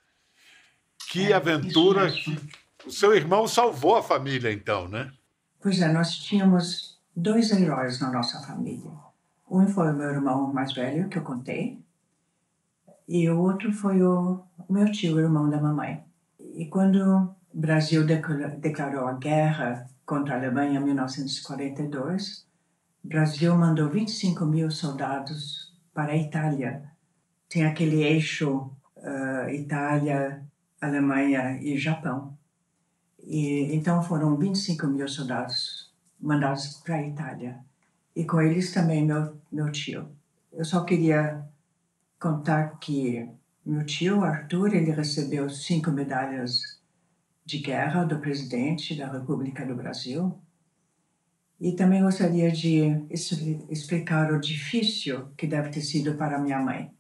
Que 1.12 1.34
é, 1.34 1.36
aventura! 1.36 2.10
Que... 2.10 2.40
O 2.86 2.90
seu 2.90 3.14
irmão 3.14 3.46
salvou 3.46 3.98
a 3.98 4.02
família, 4.02 4.52
então, 4.52 4.88
né? 4.88 5.12
Pois 5.62 5.82
é, 5.82 5.92
nós 5.92 6.16
tínhamos 6.16 6.98
dois 7.14 7.52
heróis 7.52 8.00
na 8.00 8.10
nossa 8.10 8.40
família. 8.48 8.90
Um 9.50 9.68
foi 9.68 9.92
o 9.92 9.94
meu 9.94 10.10
irmão 10.10 10.52
mais 10.54 10.74
velho, 10.74 11.10
que 11.10 11.18
eu 11.18 11.22
contei, 11.22 11.78
e 13.08 13.30
o 13.30 13.38
outro 13.40 13.74
foi 13.74 14.02
o 14.02 14.42
meu 14.70 14.90
tio, 14.90 15.18
o 15.18 15.20
irmão 15.20 15.50
da 15.50 15.62
mamãe. 15.62 16.02
E 16.40 16.66
quando 16.68 16.98
o 16.98 17.36
Brasil 17.54 18.06
declarou 18.06 19.06
a 19.06 19.14
guerra 19.14 19.86
contra 20.06 20.36
a 20.36 20.38
Alemanha 20.38 20.80
em 20.80 20.84
1942, 20.84 22.48
o 23.04 23.08
Brasil 23.10 23.54
mandou 23.58 23.90
25 23.90 24.46
mil 24.46 24.72
soldados 24.72 25.74
para 25.94 26.14
a 26.14 26.18
Itália. 26.18 26.84
Tem 27.50 27.66
aquele 27.66 28.02
eixo 28.02 28.72
uh, 28.96 29.50
Itália, 29.50 30.42
Alemanha 30.82 31.62
e 31.62 31.78
Japão. 31.78 32.36
E, 33.20 33.74
então 33.76 34.02
foram 34.04 34.36
25 34.36 34.88
mil 34.88 35.08
soldados 35.08 35.94
mandados 36.20 36.82
para 36.84 36.96
a 36.96 37.08
Itália. 37.08 37.60
E 38.16 38.26
com 38.26 38.42
eles 38.42 38.74
também 38.74 39.06
meu, 39.06 39.40
meu 39.52 39.72
tio. 39.72 40.10
Eu 40.52 40.66
só 40.66 40.84
queria 40.84 41.48
contar 42.20 42.80
que 42.80 43.30
meu 43.66 43.86
tio 43.86 44.24
Arthur, 44.24 44.74
ele 44.74 44.92
recebeu 44.92 45.50
cinco 45.50 45.92
medalhas 45.92 46.82
de 47.46 47.60
guerra 47.60 48.04
do 48.04 48.20
presidente 48.20 48.96
da 48.96 49.12
República 49.12 49.66
do 49.66 49.76
Brasil. 49.76 50.36
E 51.60 51.74
também 51.74 52.02
gostaria 52.02 52.52
de 52.52 53.06
explicar 53.70 54.34
o 54.34 54.40
difícil 54.40 55.28
que 55.38 55.46
deve 55.46 55.70
ter 55.70 55.82
sido 55.82 56.16
para 56.16 56.40
minha 56.40 56.60
mãe. 56.60 56.92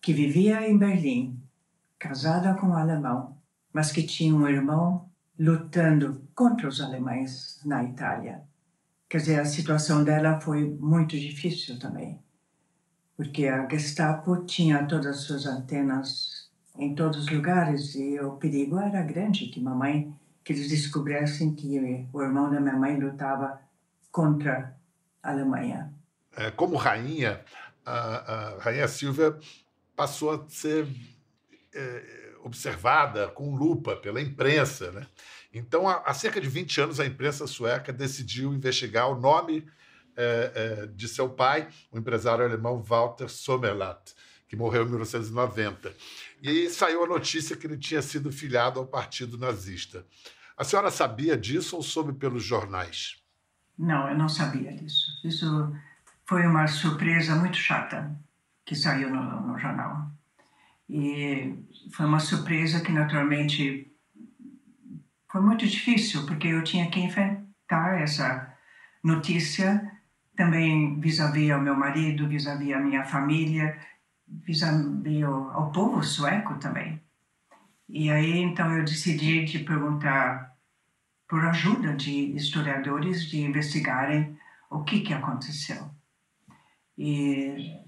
que 0.00 0.12
vivia 0.12 0.68
em 0.68 0.76
Berlim, 0.76 1.40
casada 2.02 2.54
com 2.54 2.66
um 2.66 2.76
alemão, 2.76 3.38
mas 3.72 3.92
que 3.92 4.02
tinha 4.02 4.34
um 4.34 4.48
irmão 4.48 5.08
lutando 5.38 6.28
contra 6.34 6.66
os 6.66 6.80
alemães 6.80 7.60
na 7.64 7.84
Itália. 7.84 8.42
Quer 9.08 9.18
dizer, 9.18 9.38
a 9.38 9.44
situação 9.44 10.02
dela 10.02 10.40
foi 10.40 10.64
muito 10.64 11.16
difícil 11.16 11.78
também, 11.78 12.20
porque 13.16 13.46
a 13.46 13.68
Gestapo 13.68 14.44
tinha 14.44 14.84
todas 14.84 15.06
as 15.06 15.16
suas 15.18 15.46
antenas 15.46 16.50
em 16.76 16.92
todos 16.92 17.18
os 17.18 17.28
lugares 17.30 17.94
e 17.94 18.18
o 18.18 18.32
perigo 18.32 18.80
era 18.80 19.00
grande 19.02 19.46
que 19.46 19.60
mamãe 19.60 20.12
que 20.42 20.52
eles 20.52 20.68
descobrissem 20.68 21.54
que 21.54 22.08
o 22.12 22.20
irmão 22.20 22.50
da 22.50 22.60
minha 22.60 22.76
mãe 22.76 22.98
lutava 22.98 23.60
contra 24.10 24.76
a 25.22 25.30
Alemanha. 25.30 25.94
É, 26.36 26.50
como 26.50 26.74
rainha, 26.74 27.40
a, 27.86 28.56
a 28.56 28.58
rainha 28.58 28.88
Silvia 28.88 29.38
passou 29.94 30.32
a 30.32 30.44
ser 30.48 30.88
é, 31.74 32.34
observada 32.42 33.28
com 33.28 33.54
lupa 33.54 33.96
pela 33.96 34.20
imprensa. 34.20 34.90
Né? 34.92 35.06
Então, 35.52 35.88
há, 35.88 36.02
há, 36.04 36.14
cerca 36.14 36.40
de 36.40 36.48
20 36.48 36.80
anos, 36.80 37.00
a 37.00 37.06
imprensa 37.06 37.46
sueca 37.46 37.92
decidiu 37.92 38.52
investigar 38.52 39.10
o 39.10 39.18
nome 39.18 39.66
é, 40.16 40.86
de 40.94 41.08
seu 41.08 41.28
pai, 41.28 41.68
o 41.90 41.98
empresário 41.98 42.44
alemão 42.44 42.82
Walter 42.82 43.28
Sommerlath, 43.28 44.14
que 44.46 44.56
morreu 44.56 44.82
em 44.82 44.88
1990. 44.90 45.94
E 46.42 46.68
saiu 46.68 47.04
a 47.04 47.06
notícia 47.06 47.56
que 47.56 47.66
ele 47.66 47.78
tinha 47.78 48.02
sido 48.02 48.30
filiado 48.30 48.78
ao 48.78 48.86
partido 48.86 49.38
nazista. 49.38 50.04
A 50.56 50.64
senhora 50.64 50.90
sabia 50.90 51.36
disso 51.36 51.76
ou 51.76 51.82
soube 51.82 52.12
pelos 52.12 52.44
jornais? 52.44 53.16
Não, 53.78 54.08
eu 54.08 54.16
não 54.16 54.28
sabia 54.28 54.72
disso. 54.72 55.06
Isso 55.24 55.74
foi 56.26 56.46
uma 56.46 56.66
surpresa 56.66 57.34
muito 57.34 57.56
chata 57.56 58.14
que 58.64 58.74
saiu 58.74 59.10
no, 59.10 59.40
no 59.46 59.58
jornal. 59.58 60.10
E 60.94 61.56
foi 61.90 62.04
uma 62.04 62.20
surpresa 62.20 62.82
que, 62.82 62.92
naturalmente, 62.92 63.90
foi 65.30 65.40
muito 65.40 65.66
difícil, 65.66 66.26
porque 66.26 66.48
eu 66.48 66.62
tinha 66.62 66.90
que 66.90 67.00
enfrentar 67.00 67.98
essa 67.98 68.54
notícia 69.02 69.90
também 70.36 71.00
vis-à-vis 71.00 71.44
-vis 71.44 71.54
ao 71.54 71.62
meu 71.62 71.74
marido, 71.74 72.28
vis-à-vis 72.28 72.68
-vis 72.68 72.76
a 72.76 72.80
minha 72.80 73.04
família, 73.04 73.78
vis-à-vis 74.28 75.22
ao, 75.22 75.50
ao 75.52 75.72
povo 75.72 76.02
sueco 76.02 76.58
também. 76.58 77.00
E 77.88 78.10
aí, 78.10 78.42
então, 78.42 78.70
eu 78.76 78.84
decidi 78.84 79.46
de 79.46 79.60
perguntar 79.60 80.54
por 81.26 81.42
ajuda 81.46 81.94
de 81.94 82.36
historiadores 82.36 83.30
de 83.30 83.40
investigarem 83.40 84.36
o 84.68 84.84
que 84.84 85.00
que 85.00 85.14
aconteceu. 85.14 85.90
E 86.98 87.80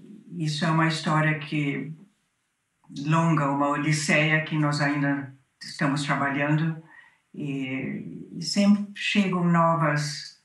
isso 0.45 0.65
é 0.65 0.71
uma 0.71 0.87
história 0.87 1.37
que 1.37 1.93
longa, 3.05 3.49
uma 3.49 3.69
odisseia 3.69 4.43
que 4.43 4.57
nós 4.57 4.81
ainda 4.81 5.33
estamos 5.61 6.03
trabalhando 6.03 6.81
e, 7.33 8.27
e 8.37 8.41
sempre 8.41 8.87
chegam 8.95 9.43
novas 9.43 10.39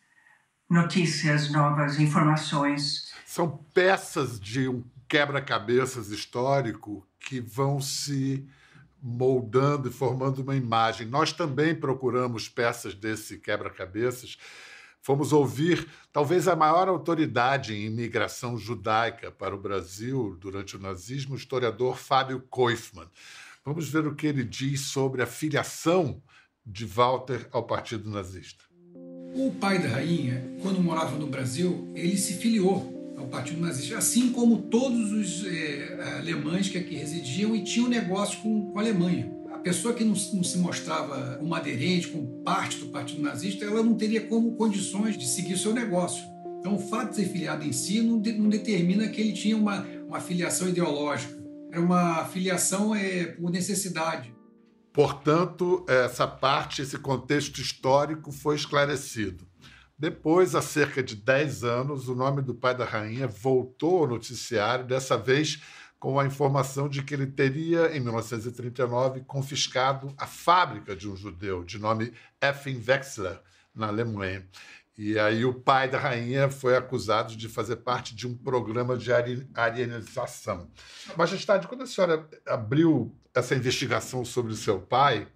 notícias, 0.69 1.51
novas 1.51 1.99
informações. 1.99 3.13
São 3.27 3.49
peças 3.75 4.39
de 4.41 4.69
um 4.69 4.85
quebra-cabeças 5.09 6.11
histórico 6.11 7.07
que 7.19 7.41
vão 7.41 7.81
se 7.81 8.49
moldando 9.03 9.89
e 9.89 9.93
formando 9.93 10.43
uma 10.43 10.55
imagem. 10.55 11.07
Nós 11.07 11.33
também 11.33 11.75
procuramos 11.75 12.49
peças 12.49 12.95
desse 12.95 13.39
quebra-cabeças. 13.39 14.39
Fomos 15.03 15.33
ouvir 15.33 15.89
talvez 16.13 16.47
a 16.47 16.55
maior 16.55 16.89
autoridade 16.89 17.75
em 17.75 17.87
imigração 17.87 18.59
judaica 18.59 19.31
para 19.31 19.55
o 19.55 19.61
Brasil 19.61 20.37
durante 20.39 20.77
o 20.77 20.81
nazismo, 20.81 21.35
o 21.35 21.39
historiador 21.39 21.97
Fábio 21.97 22.45
Koifman. 22.51 23.07
Vamos 23.65 23.89
ver 23.89 24.07
o 24.07 24.15
que 24.15 24.27
ele 24.27 24.45
diz 24.45 24.81
sobre 24.81 25.23
a 25.23 25.27
filiação 25.27 26.23
de 26.65 26.85
Walter 26.85 27.49
ao 27.51 27.67
Partido 27.67 28.11
Nazista. 28.11 28.65
O 29.35 29.53
pai 29.61 29.79
da 29.79 29.89
rainha, 29.89 30.57
quando 30.61 30.81
morava 30.81 31.17
no 31.17 31.27
Brasil, 31.27 31.91
ele 31.95 32.17
se 32.17 32.35
filiou 32.35 33.15
ao 33.17 33.27
Partido 33.27 33.61
Nazista, 33.61 33.97
assim 33.97 34.33
como 34.33 34.63
todos 34.63 35.13
os 35.13 35.47
é, 35.47 36.19
alemães 36.19 36.69
que 36.69 36.79
aqui 36.79 36.95
residiam 36.95 37.55
e 37.55 37.63
tinham 37.63 37.89
negócio 37.89 38.41
com, 38.41 38.73
com 38.73 38.79
a 38.79 38.83
Alemanha. 38.83 39.40
Pessoa 39.63 39.93
que 39.93 40.03
não, 40.03 40.15
não, 40.15 40.45
se 40.45 40.59
mostrava 40.59 41.37
como 41.37 41.55
aderente, 41.55 42.09
como 42.09 42.43
parte 42.43 42.79
do 42.79 42.87
Partido 42.87 43.23
Nazista, 43.23 43.65
ela 43.65 43.83
não 43.83 43.95
teria 43.95 44.27
como 44.27 44.57
condições 44.57 45.19
de 45.19 45.27
seguir 45.27 45.59
seu 45.59 45.75
negócio. 45.75 46.25
Então, 46.59 46.77
o 46.77 46.79
fato 46.79 47.11
de 47.11 47.17
ser 47.17 47.27
filiado 47.27 47.65
em 47.65 47.73
si 47.73 48.01
não, 48.01 48.21
de, 48.21 48.33
não 48.33 48.49
determina 48.49 49.09
que 49.09 49.21
ele 49.21 49.33
tinha 49.33 49.57
uma, 49.57 49.87
uma 50.07 50.21
filiação 50.21 50.69
ideológica. 50.69 51.39
Era 51.71 51.81
uma 51.81 52.25
filiação 52.27 52.95
é, 52.95 53.27
por 53.27 53.51
necessidade. 53.51 54.35
Portanto, 54.93 55.85
essa 55.89 56.27
parte, 56.27 56.83
esse 56.83 56.99
contexto 56.99 57.61
histórico 57.61 58.33
foi 58.33 58.57
esclarecido. 58.57 59.47
Depois, 59.97 60.55
há 60.55 60.63
cerca 60.63 61.03
de 61.03 61.15
10 61.15 61.63
anos, 61.63 62.09
o 62.09 62.15
nome 62.15 62.41
do 62.41 62.55
pai 62.55 62.75
da 62.75 62.87
rainha 62.87 63.29
voltou 63.29 63.99
ao 63.99 64.09
noticiário, 64.09 64.87
dessa 64.87 65.17
vez 65.17 65.63
com 66.01 66.19
a 66.19 66.25
informação 66.25 66.89
de 66.89 67.03
que 67.03 67.13
ele 67.13 67.27
teria, 67.27 67.95
em 67.95 68.01
1939, 68.01 69.21
confiscado 69.21 70.13
a 70.17 70.27
fábrica 70.27 70.97
de 70.97 71.07
um 71.07 71.15
judeu 71.15 71.63
de 71.63 71.79
nome 71.79 72.15
Effin 72.41 72.83
Wexler, 72.89 73.39
na 73.75 73.89
Alemanha. 73.89 74.45
E 74.97 75.19
aí 75.19 75.45
o 75.45 75.53
pai 75.53 75.91
da 75.91 75.99
rainha 75.99 76.51
foi 76.51 76.75
acusado 76.75 77.37
de 77.37 77.49
fazer 77.49 77.77
parte 77.77 78.15
de 78.15 78.27
um 78.27 78.35
programa 78.35 78.97
de 78.97 79.13
arianização. 79.55 80.71
Majestade, 81.17 81.69
quando 81.69 81.83
a 81.83 81.87
senhora 81.87 82.27
abriu 82.47 83.15
essa 83.35 83.55
investigação 83.55 84.25
sobre 84.25 84.53
o 84.53 84.57
seu 84.57 84.81
pai, 84.81 85.29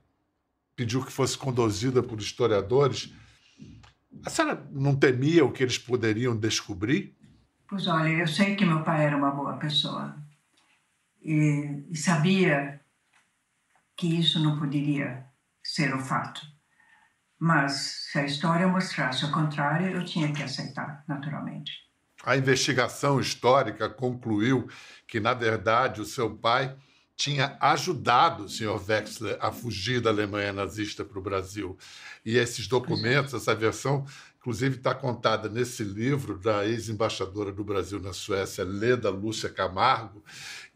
pediu 0.74 1.04
que 1.04 1.12
fosse 1.12 1.36
conduzida 1.36 2.02
por 2.02 2.18
historiadores, 2.18 3.12
a 4.24 4.30
senhora 4.30 4.66
não 4.72 4.96
temia 4.96 5.44
o 5.44 5.52
que 5.52 5.62
eles 5.62 5.76
poderiam 5.76 6.34
descobrir? 6.34 7.14
Pois 7.68 7.86
olha, 7.86 8.08
eu 8.08 8.26
sei 8.26 8.56
que 8.56 8.64
meu 8.64 8.82
pai 8.82 9.04
era 9.04 9.16
uma 9.16 9.30
boa 9.30 9.54
pessoa 9.58 10.23
e, 11.24 11.84
e 11.90 11.96
sabia 11.96 12.80
que 13.96 14.06
isso 14.06 14.38
não 14.40 14.58
poderia 14.58 15.24
ser 15.62 15.94
o 15.94 16.00
fato. 16.00 16.40
Mas 17.38 18.08
se 18.10 18.18
a 18.18 18.24
história 18.24 18.68
mostrasse 18.68 19.24
o 19.24 19.32
contrário, 19.32 19.88
eu 19.88 20.04
tinha 20.04 20.32
que 20.32 20.42
aceitar, 20.42 21.04
naturalmente. 21.08 21.72
A 22.24 22.36
investigação 22.36 23.20
histórica 23.20 23.88
concluiu 23.88 24.68
que, 25.06 25.20
na 25.20 25.34
verdade, 25.34 26.00
o 26.00 26.06
seu 26.06 26.36
pai 26.36 26.74
tinha 27.16 27.56
ajudado 27.60 28.44
o 28.44 28.48
Sr. 28.48 28.80
Wexler 28.88 29.38
a 29.40 29.52
fugir 29.52 30.00
da 30.00 30.10
Alemanha 30.10 30.52
nazista 30.52 31.04
para 31.04 31.18
o 31.18 31.22
Brasil. 31.22 31.78
E 32.24 32.36
esses 32.36 32.66
documentos, 32.66 33.34
essa 33.34 33.54
versão, 33.54 34.04
inclusive 34.44 34.76
está 34.76 34.94
contada 34.94 35.48
nesse 35.48 35.82
livro 35.82 36.38
da 36.38 36.66
ex-embaixadora 36.66 37.50
do 37.50 37.64
Brasil 37.64 37.98
na 37.98 38.12
Suécia, 38.12 38.62
Leda 38.62 39.08
Lúcia 39.08 39.48
Camargo. 39.48 40.22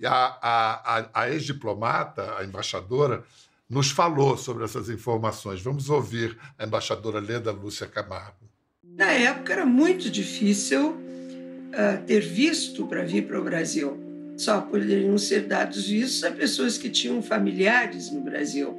E 0.01 0.07
a, 0.07 0.39
a, 0.41 1.11
a 1.13 1.31
ex-diplomata, 1.31 2.35
a 2.39 2.45
embaixadora, 2.45 3.23
nos 3.69 3.91
falou 3.91 4.39
sobre 4.39 4.65
essas 4.65 4.89
informações. 4.89 5.61
Vamos 5.61 5.91
ouvir 5.91 6.39
a 6.59 6.65
embaixadora 6.65 7.21
Leda 7.21 7.53
Lúcia 7.53 7.87
Camargo. 7.87 8.49
Na 8.83 9.13
época 9.13 9.53
era 9.53 9.67
muito 9.67 10.11
difícil 10.11 10.93
uh, 10.93 12.05
ter 12.07 12.21
visto 12.21 12.87
para 12.87 13.05
vir 13.05 13.27
para 13.27 13.39
o 13.39 13.45
Brasil 13.45 14.09
só 14.39 14.61
poderiam 14.61 15.19
ser 15.19 15.49
dados 15.49 15.89
vistos 15.89 16.23
a 16.23 16.31
pessoas 16.31 16.79
que 16.79 16.89
tinham 16.89 17.21
familiares 17.21 18.09
no 18.13 18.21
Brasil. 18.21 18.73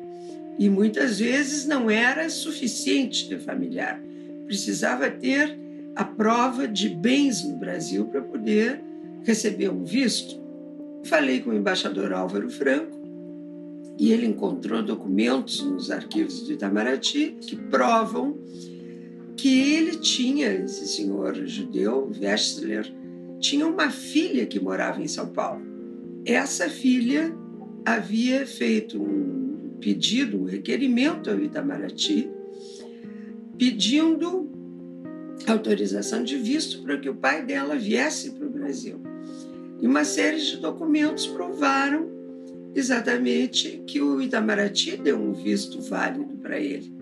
E 0.57 0.69
muitas 0.69 1.19
vezes 1.19 1.65
não 1.65 1.91
era 1.91 2.29
suficiente 2.29 3.27
ter 3.27 3.39
familiar. 3.39 3.99
Precisava 4.49 5.11
ter 5.11 5.55
a 5.95 6.03
prova 6.03 6.67
de 6.67 6.89
bens 6.89 7.43
no 7.43 7.57
Brasil 7.57 8.05
para 8.05 8.19
poder 8.19 8.81
receber 9.23 9.69
um 9.69 9.83
visto. 9.83 10.41
Falei 11.05 11.39
com 11.39 11.51
o 11.51 11.53
embaixador 11.53 12.11
Álvaro 12.11 12.49
Franco 12.49 12.97
e 13.99 14.11
ele 14.11 14.25
encontrou 14.25 14.81
documentos 14.81 15.61
nos 15.61 15.91
arquivos 15.91 16.41
do 16.41 16.53
Itamaraty 16.53 17.37
que 17.39 17.55
provam 17.55 18.39
que 19.37 19.59
ele 19.59 19.97
tinha, 19.97 20.51
esse 20.51 20.87
senhor 20.87 21.35
judeu, 21.45 22.11
Westler, 22.19 22.91
tinha 23.39 23.67
uma 23.67 23.91
filha 23.91 24.47
que 24.47 24.59
morava 24.59 24.99
em 24.99 25.07
São 25.07 25.27
Paulo. 25.27 25.61
Essa 26.25 26.67
filha 26.67 27.31
havia 27.85 28.47
feito 28.47 28.99
um 28.99 29.77
pedido, 29.79 30.41
um 30.41 30.45
requerimento 30.45 31.29
ao 31.29 31.39
Itamaraty, 31.39 32.38
pedindo 33.59 34.49
autorização 35.45 36.23
de 36.23 36.37
visto 36.37 36.81
para 36.81 36.97
que 36.97 37.09
o 37.09 37.15
pai 37.15 37.45
dela 37.45 37.75
viesse 37.75 38.31
para 38.31 38.47
o 38.47 38.49
Brasil. 38.49 39.01
E 39.81 39.85
uma 39.85 40.05
série 40.05 40.39
de 40.39 40.57
documentos 40.57 41.27
provaram 41.27 42.09
exatamente 42.73 43.83
que 43.85 44.01
o 44.01 44.21
Itamaraty 44.21 44.97
deu 44.97 45.19
um 45.19 45.33
visto 45.33 45.81
válido 45.81 46.37
para 46.37 46.57
ele. 46.57 46.97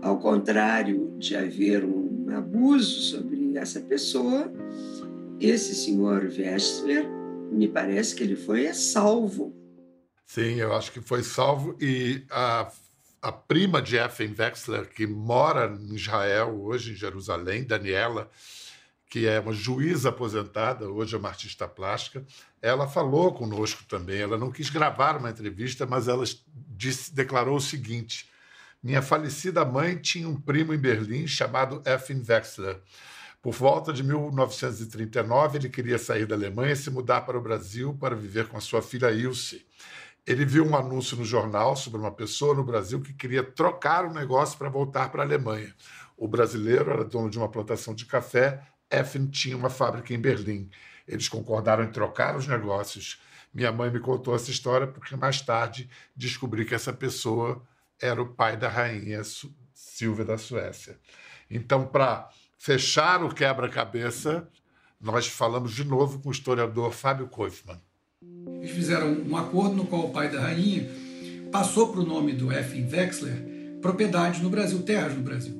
Ao 0.00 0.18
contrário 0.18 1.12
de 1.18 1.36
haver 1.36 1.84
um 1.84 2.26
abuso 2.30 3.00
sobre 3.00 3.56
essa 3.56 3.80
pessoa, 3.80 4.50
esse 5.38 5.74
senhor 5.74 6.24
Westler 6.24 7.06
me 7.50 7.68
parece 7.68 8.14
que 8.14 8.22
ele 8.22 8.36
foi 8.36 8.72
salvo. 8.72 9.54
Sim, 10.24 10.60
eu 10.60 10.72
acho 10.72 10.92
que 10.92 11.00
foi 11.00 11.22
salvo. 11.22 11.76
E 11.80 12.22
a, 12.30 12.70
a 13.20 13.32
prima 13.32 13.82
de 13.82 13.96
Effen 13.96 14.34
Wexler, 14.38 14.88
que 14.88 15.06
mora 15.06 15.66
em 15.66 15.94
Israel 15.94 16.60
hoje, 16.60 16.92
em 16.92 16.96
Jerusalém, 16.96 17.64
Daniela, 17.64 18.30
que 19.10 19.26
é 19.26 19.40
uma 19.40 19.52
juíza 19.52 20.10
aposentada, 20.10 20.88
hoje 20.88 21.14
é 21.14 21.18
uma 21.18 21.28
artista 21.28 21.66
plástica, 21.66 22.24
ela 22.60 22.86
falou 22.86 23.32
conosco 23.32 23.84
também. 23.84 24.20
Ela 24.20 24.36
não 24.36 24.50
quis 24.50 24.70
gravar 24.70 25.16
uma 25.16 25.30
entrevista, 25.30 25.86
mas 25.86 26.08
ela 26.08 26.24
disse, 26.76 27.14
declarou 27.14 27.56
o 27.56 27.60
seguinte: 27.60 28.28
Minha 28.82 29.00
falecida 29.00 29.64
mãe 29.64 29.96
tinha 29.96 30.28
um 30.28 30.40
primo 30.40 30.74
em 30.74 30.78
Berlim 30.78 31.26
chamado 31.26 31.82
Effen 31.86 32.22
Wexler. 32.26 32.80
Por 33.40 33.52
volta 33.52 33.92
de 33.92 34.02
1939, 34.02 35.58
ele 35.58 35.68
queria 35.68 35.96
sair 35.96 36.26
da 36.26 36.34
Alemanha 36.34 36.72
e 36.72 36.76
se 36.76 36.90
mudar 36.90 37.20
para 37.22 37.38
o 37.38 37.40
Brasil 37.40 37.96
para 37.98 38.14
viver 38.14 38.48
com 38.48 38.56
a 38.56 38.60
sua 38.60 38.82
filha 38.82 39.12
Ilse. 39.12 39.64
Ele 40.28 40.44
viu 40.44 40.62
um 40.62 40.76
anúncio 40.76 41.16
no 41.16 41.24
jornal 41.24 41.74
sobre 41.74 41.98
uma 41.98 42.10
pessoa 42.10 42.54
no 42.54 42.62
Brasil 42.62 43.00
que 43.00 43.14
queria 43.14 43.42
trocar 43.42 44.04
o 44.04 44.12
negócio 44.12 44.58
para 44.58 44.68
voltar 44.68 45.10
para 45.10 45.22
a 45.22 45.24
Alemanha. 45.24 45.74
O 46.18 46.28
brasileiro 46.28 46.90
era 46.90 47.02
dono 47.02 47.30
de 47.30 47.38
uma 47.38 47.48
plantação 47.48 47.94
de 47.94 48.04
café, 48.04 48.62
Effen 48.90 49.26
tinha 49.28 49.56
uma 49.56 49.70
fábrica 49.70 50.12
em 50.12 50.18
Berlim. 50.18 50.68
Eles 51.06 51.30
concordaram 51.30 51.82
em 51.82 51.90
trocar 51.90 52.36
os 52.36 52.46
negócios. 52.46 53.18
Minha 53.54 53.72
mãe 53.72 53.90
me 53.90 54.00
contou 54.00 54.34
essa 54.36 54.50
história 54.50 54.86
porque 54.86 55.16
mais 55.16 55.40
tarde 55.40 55.88
descobri 56.14 56.66
que 56.66 56.74
essa 56.74 56.92
pessoa 56.92 57.66
era 57.98 58.20
o 58.20 58.28
pai 58.34 58.54
da 58.54 58.68
rainha 58.68 59.22
Silvia 59.72 60.26
da 60.26 60.36
Suécia. 60.36 61.00
Então, 61.50 61.86
para 61.86 62.28
fechar 62.58 63.24
o 63.24 63.34
quebra-cabeça, 63.34 64.46
nós 65.00 65.26
falamos 65.26 65.72
de 65.72 65.84
novo 65.84 66.20
com 66.20 66.28
o 66.28 66.32
historiador 66.32 66.92
Fábio 66.92 67.28
Koifman. 67.28 67.80
Eles 68.68 68.72
fizeram 68.72 69.16
um 69.26 69.36
acordo 69.36 69.74
no 69.74 69.86
qual 69.86 70.06
o 70.06 70.10
pai 70.10 70.30
da 70.30 70.40
rainha 70.40 70.88
passou 71.50 71.88
para 71.88 72.00
o 72.00 72.04
nome 72.04 72.32
do 72.32 72.52
Effen 72.52 72.86
Wexler 72.90 73.78
propriedades 73.80 74.42
no 74.42 74.50
Brasil, 74.50 74.80
terras 74.82 75.14
no 75.14 75.22
Brasil. 75.22 75.54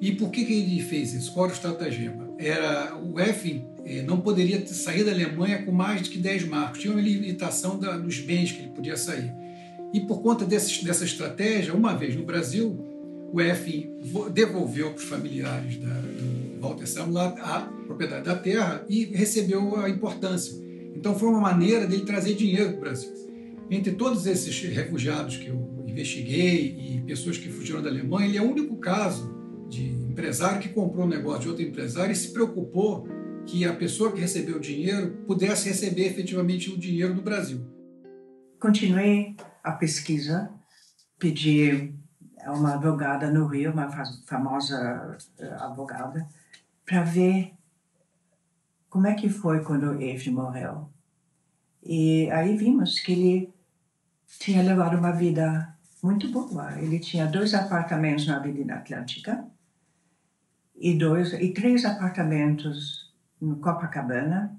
E 0.00 0.12
por 0.12 0.30
que, 0.30 0.44
que 0.44 0.52
ele 0.52 0.82
fez 0.82 1.12
isso? 1.12 1.32
Qual 1.32 1.44
era 1.44 1.52
o 1.52 1.56
estratagema? 1.56 2.28
Era, 2.38 2.96
o 2.96 3.20
Effen 3.20 3.66
eh, 3.84 4.02
não 4.02 4.18
poderia 4.18 4.66
sair 4.66 5.04
da 5.04 5.12
Alemanha 5.12 5.62
com 5.62 5.70
mais 5.70 6.02
de 6.02 6.08
que 6.08 6.18
10 6.18 6.48
marcos. 6.48 6.80
Tinha 6.80 6.94
uma 6.94 7.02
limitação 7.02 7.78
da, 7.78 7.98
dos 7.98 8.18
bens 8.18 8.50
que 8.50 8.62
ele 8.62 8.70
podia 8.70 8.96
sair. 8.96 9.30
E 9.92 10.00
por 10.00 10.22
conta 10.22 10.46
desse, 10.46 10.82
dessa 10.82 11.04
estratégia, 11.04 11.74
uma 11.74 11.94
vez 11.94 12.16
no 12.16 12.24
Brasil, 12.24 12.82
o 13.30 13.40
Effen 13.42 13.92
devolveu 14.32 14.90
para 14.90 15.02
os 15.02 15.04
familiares 15.04 15.76
da, 15.76 15.92
do 15.92 16.60
Walter 16.60 16.86
Samlat 16.86 17.38
a 17.38 17.60
propriedade 17.86 18.24
da 18.24 18.34
terra 18.34 18.82
e 18.88 19.04
recebeu 19.04 19.76
a 19.76 19.90
importância. 19.90 20.69
Então 21.00 21.18
foi 21.18 21.30
uma 21.30 21.40
maneira 21.40 21.86
dele 21.86 22.04
trazer 22.04 22.34
dinheiro 22.34 22.72
para 22.72 22.76
o 22.76 22.80
Brasil. 22.80 23.10
Entre 23.70 23.92
todos 23.92 24.26
esses 24.26 24.60
refugiados 24.60 25.38
que 25.38 25.46
eu 25.46 25.82
investiguei 25.86 26.76
e 26.78 27.00
pessoas 27.06 27.38
que 27.38 27.48
fugiram 27.48 27.80
da 27.80 27.88
Alemanha, 27.88 28.28
ele 28.28 28.36
é 28.36 28.42
o 28.42 28.50
único 28.50 28.76
caso 28.76 29.34
de 29.70 29.88
empresário 29.88 30.60
que 30.60 30.68
comprou 30.68 31.06
um 31.06 31.08
negócio 31.08 31.40
de 31.40 31.48
outro 31.48 31.64
empresário 31.64 32.12
e 32.12 32.16
se 32.16 32.34
preocupou 32.34 33.08
que 33.46 33.64
a 33.64 33.72
pessoa 33.72 34.12
que 34.12 34.20
recebeu 34.20 34.58
o 34.58 34.60
dinheiro 34.60 35.24
pudesse 35.26 35.70
receber 35.70 36.04
efetivamente 36.04 36.70
o 36.70 36.76
dinheiro 36.76 37.14
do 37.14 37.22
Brasil. 37.22 37.64
Continuei 38.60 39.36
a 39.64 39.72
pesquisa, 39.72 40.50
pedi 41.18 41.94
a 42.44 42.52
uma 42.52 42.74
advogada 42.74 43.30
no 43.30 43.46
Rio, 43.46 43.72
uma 43.72 43.88
famosa 44.26 45.16
eh, 45.38 45.56
advogada, 45.60 46.28
para 46.84 47.02
ver 47.04 47.52
como 48.90 49.06
é 49.06 49.14
que 49.14 49.28
foi 49.28 49.62
quando 49.62 50.02
Eve 50.02 50.30
morreu. 50.30 50.90
E 51.82 52.28
aí 52.32 52.56
vimos 52.56 52.98
que 52.98 53.12
ele 53.12 53.54
tinha 54.38 54.62
levado 54.62 54.98
uma 54.98 55.12
vida 55.12 55.74
muito 56.02 56.28
boa. 56.28 56.78
Ele 56.78 56.98
tinha 56.98 57.26
dois 57.26 57.54
apartamentos 57.54 58.26
na 58.26 58.36
Avenida 58.36 58.74
Atlântica 58.74 59.44
e 60.76 60.98
dois 60.98 61.32
e 61.32 61.52
três 61.52 61.84
apartamentos 61.84 63.14
no 63.40 63.56
Copacabana, 63.56 64.58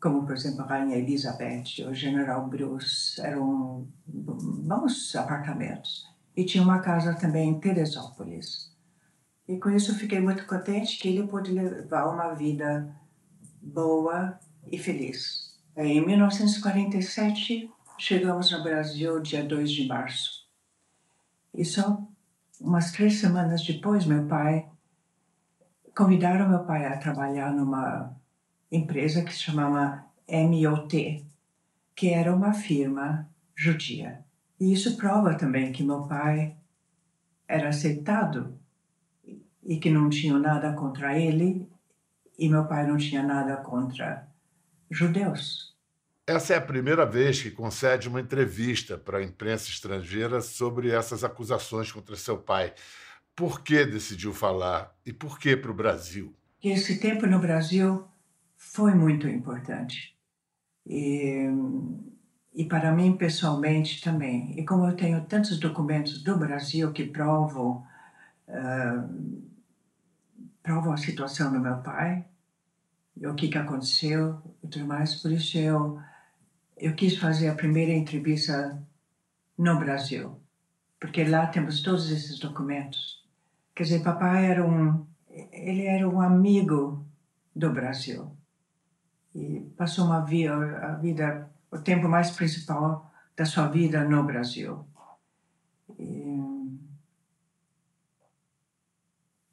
como 0.00 0.24
por 0.24 0.34
exemplo 0.34 0.62
a 0.62 0.66
Rainha 0.66 0.96
Elizabeth 0.96 1.84
o 1.86 1.92
General 1.92 2.46
Bruce, 2.48 3.20
eram 3.20 3.86
bons 4.06 5.14
apartamentos. 5.16 6.06
E 6.36 6.44
tinha 6.44 6.62
uma 6.62 6.78
casa 6.78 7.14
também 7.14 7.50
em 7.50 7.60
Teresópolis. 7.60 8.72
E 9.46 9.58
com 9.58 9.70
isso 9.70 9.94
fiquei 9.96 10.20
muito 10.20 10.46
contente 10.46 10.98
que 10.98 11.08
ele 11.08 11.26
pôde 11.26 11.52
levar 11.52 12.06
uma 12.06 12.32
vida 12.32 13.01
boa 13.62 14.38
e 14.70 14.76
feliz. 14.76 15.58
Em 15.76 16.04
1947, 16.04 17.70
chegamos 17.96 18.50
no 18.50 18.62
Brasil 18.62 19.20
dia 19.20 19.44
2 19.44 19.70
de 19.70 19.86
março. 19.86 20.46
E 21.54 21.64
só 21.64 22.02
umas 22.60 22.92
três 22.92 23.20
semanas 23.20 23.64
depois, 23.64 24.04
meu 24.04 24.26
pai 24.26 24.68
convidaram 25.96 26.48
meu 26.48 26.64
pai 26.64 26.86
a 26.86 26.96
trabalhar 26.96 27.52
numa 27.52 28.16
empresa 28.70 29.22
que 29.22 29.32
se 29.32 29.40
chamava 29.40 30.04
MOT, 30.28 31.24
que 31.94 32.10
era 32.10 32.34
uma 32.34 32.52
firma 32.52 33.28
judia. 33.54 34.24
E 34.58 34.72
isso 34.72 34.96
prova 34.96 35.34
também 35.34 35.72
que 35.72 35.82
meu 35.82 36.02
pai 36.02 36.56
era 37.46 37.68
aceitado 37.68 38.58
e 39.62 39.76
que 39.76 39.90
não 39.90 40.08
tinha 40.08 40.38
nada 40.38 40.72
contra 40.72 41.18
ele 41.18 41.68
e 42.38 42.48
meu 42.48 42.66
pai 42.66 42.86
não 42.86 42.96
tinha 42.96 43.22
nada 43.22 43.56
contra 43.56 44.26
judeus. 44.90 45.72
Essa 46.26 46.54
é 46.54 46.56
a 46.56 46.60
primeira 46.60 47.04
vez 47.04 47.42
que 47.42 47.50
concede 47.50 48.08
uma 48.08 48.20
entrevista 48.20 48.96
para 48.96 49.18
a 49.18 49.22
imprensa 49.22 49.68
estrangeira 49.68 50.40
sobre 50.40 50.90
essas 50.90 51.24
acusações 51.24 51.90
contra 51.90 52.14
seu 52.14 52.38
pai. 52.38 52.72
Por 53.34 53.62
que 53.62 53.84
decidiu 53.84 54.32
falar 54.32 54.94
e 55.04 55.12
por 55.12 55.38
que 55.38 55.56
para 55.56 55.70
o 55.70 55.74
Brasil? 55.74 56.34
Esse 56.62 57.00
tempo 57.00 57.26
no 57.26 57.40
Brasil 57.40 58.06
foi 58.56 58.94
muito 58.94 59.26
importante. 59.26 60.16
E, 60.86 61.48
e 62.54 62.64
para 62.66 62.92
mim 62.92 63.16
pessoalmente 63.16 64.00
também. 64.00 64.58
E 64.58 64.64
como 64.64 64.86
eu 64.86 64.94
tenho 64.94 65.24
tantos 65.24 65.58
documentos 65.58 66.22
do 66.22 66.38
Brasil 66.38 66.92
que 66.92 67.04
provam 67.04 67.84
uh, 68.46 69.42
provam 70.62 70.92
a 70.92 70.96
situação 70.96 71.52
do 71.52 71.60
meu 71.60 71.78
pai, 71.78 72.24
e 73.16 73.26
o 73.26 73.34
que, 73.34 73.48
que 73.48 73.58
aconteceu 73.58 74.40
e 74.62 74.68
tudo 74.68 74.86
mais. 74.86 75.16
Por 75.16 75.32
isso 75.32 75.58
eu, 75.58 76.00
eu 76.76 76.94
quis 76.94 77.16
fazer 77.16 77.48
a 77.48 77.54
primeira 77.54 77.92
entrevista 77.92 78.82
no 79.56 79.78
Brasil, 79.78 80.40
porque 81.00 81.24
lá 81.24 81.46
temos 81.46 81.82
todos 81.82 82.10
esses 82.10 82.38
documentos. 82.38 83.22
Quer 83.74 83.84
dizer, 83.84 84.02
papai 84.02 84.50
era 84.50 84.66
um, 84.66 85.06
ele 85.28 85.86
era 85.86 86.08
um 86.08 86.20
amigo 86.20 87.04
do 87.54 87.70
Brasil 87.70 88.36
e 89.34 89.60
passou 89.76 90.04
uma 90.04 90.20
vida, 90.20 90.54
a 90.78 90.94
vida, 90.94 91.50
o 91.70 91.78
tempo 91.78 92.08
mais 92.08 92.30
principal 92.30 93.10
da 93.36 93.44
sua 93.44 93.66
vida 93.68 94.04
no 94.04 94.22
Brasil. 94.24 94.84
E, 95.98 96.41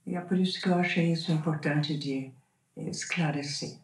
e 0.10 0.16
é 0.16 0.22
por 0.22 0.40
isso 0.40 0.60
que 0.60 0.68
eu 0.68 0.74
achei 0.74 1.12
isso 1.12 1.32
importante 1.32 1.96
de 1.96 2.32
esclarecer. 2.76 3.78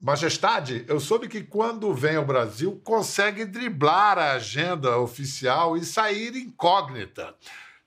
Majestade, 0.00 0.84
eu 0.86 1.00
soube 1.00 1.26
que 1.26 1.42
quando 1.42 1.92
vem 1.92 2.14
ao 2.14 2.24
Brasil 2.24 2.80
consegue 2.84 3.44
driblar 3.44 4.18
a 4.18 4.34
agenda 4.34 4.96
oficial 4.98 5.76
e 5.76 5.84
sair 5.84 6.36
incógnita. 6.36 7.34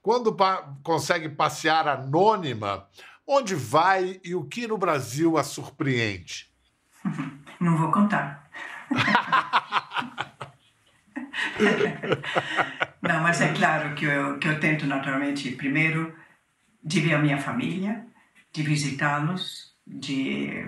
Quando 0.01 0.35
pa 0.35 0.69
consegue 0.83 1.29
passear 1.29 1.87
anônima, 1.87 2.87
onde 3.25 3.55
vai 3.55 4.19
e 4.23 4.35
o 4.35 4.43
que 4.43 4.67
no 4.67 4.77
Brasil 4.77 5.37
a 5.37 5.43
surpreende? 5.43 6.49
Não 7.59 7.77
vou 7.77 7.89
contar. 7.89 8.49
Não, 13.01 13.21
mas 13.21 13.39
é 13.41 13.53
claro 13.53 13.95
que 13.95 14.05
eu, 14.05 14.37
que 14.39 14.47
eu 14.47 14.59
tento 14.59 14.85
naturalmente, 14.85 15.51
primeiro, 15.51 16.13
de 16.85 17.01
ver 17.01 17.15
a 17.15 17.19
minha 17.19 17.39
família, 17.39 18.05
de 18.53 18.61
visitá-los, 18.61 19.75
de 19.85 20.65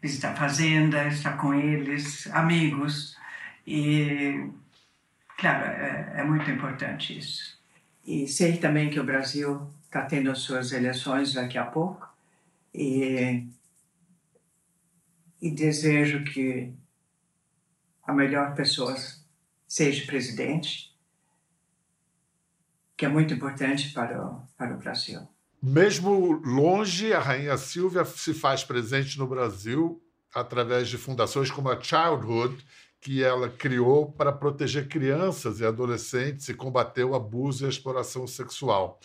visitar 0.00 0.36
fazenda, 0.36 1.08
estar 1.08 1.36
com 1.36 1.52
eles, 1.52 2.28
amigos. 2.28 3.16
E, 3.66 4.48
claro, 5.36 5.64
é, 5.66 6.20
é 6.20 6.24
muito 6.24 6.48
importante 6.48 7.18
isso. 7.18 7.58
E 8.06 8.28
sei 8.28 8.58
também 8.58 8.88
que 8.88 9.00
o 9.00 9.04
Brasil 9.04 9.68
está 9.82 10.02
tendo 10.02 10.30
as 10.30 10.38
suas 10.38 10.70
eleições 10.70 11.34
daqui 11.34 11.58
a 11.58 11.64
pouco. 11.64 12.08
E, 12.72 13.44
e 15.42 15.50
desejo 15.50 16.22
que 16.22 16.72
a 18.04 18.12
melhor 18.12 18.54
pessoa 18.54 18.96
seja 19.66 20.06
presidente, 20.06 20.96
que 22.96 23.04
é 23.04 23.08
muito 23.08 23.34
importante 23.34 23.92
para 23.92 24.24
o, 24.24 24.40
para 24.56 24.74
o 24.74 24.78
Brasil. 24.78 25.28
Mesmo 25.60 26.40
longe, 26.44 27.12
a 27.12 27.18
rainha 27.18 27.56
Silvia 27.56 28.04
se 28.04 28.32
faz 28.32 28.62
presente 28.62 29.18
no 29.18 29.26
Brasil 29.26 30.00
através 30.32 30.88
de 30.88 30.96
fundações 30.96 31.50
como 31.50 31.68
a 31.68 31.80
Childhood, 31.80 32.64
que 33.00 33.24
ela 33.24 33.48
criou 33.48 34.12
para 34.12 34.32
proteger 34.32 34.86
crianças 34.86 35.58
e 35.58 35.66
adolescentes 35.66 36.48
e 36.48 36.54
combater 36.54 37.04
o 37.04 37.14
abuso 37.14 37.64
e 37.64 37.66
a 37.66 37.70
exploração 37.70 38.26
sexual. 38.26 39.00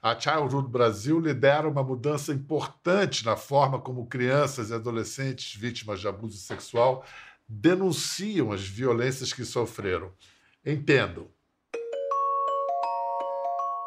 A 0.00 0.18
Childhood 0.18 0.68
Brasil 0.68 1.18
lidera 1.18 1.68
uma 1.68 1.82
mudança 1.82 2.32
importante 2.32 3.24
na 3.24 3.34
forma 3.34 3.80
como 3.80 4.06
crianças 4.06 4.70
e 4.70 4.74
adolescentes 4.74 5.60
vítimas 5.60 6.00
de 6.00 6.06
abuso 6.06 6.38
sexual 6.38 7.04
denunciam 7.48 8.52
as 8.52 8.64
violências 8.66 9.32
que 9.32 9.44
sofreram. 9.44 10.12
Entendo, 10.64 11.30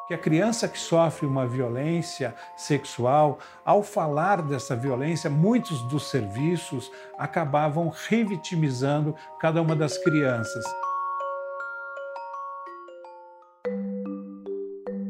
que 0.10 0.14
a 0.16 0.18
criança 0.18 0.68
que 0.68 0.80
sofre 0.80 1.28
uma 1.28 1.46
violência 1.46 2.34
sexual, 2.58 3.38
ao 3.64 3.84
falar 3.84 4.42
dessa 4.42 4.76
violência, 4.76 5.30
muitos 5.30 5.84
dos 5.84 6.10
serviços 6.10 6.92
acabavam 7.16 7.94
revitimizando 8.08 9.16
cada 9.40 9.62
uma 9.62 9.76
das 9.76 10.00
crianças. 10.00 10.66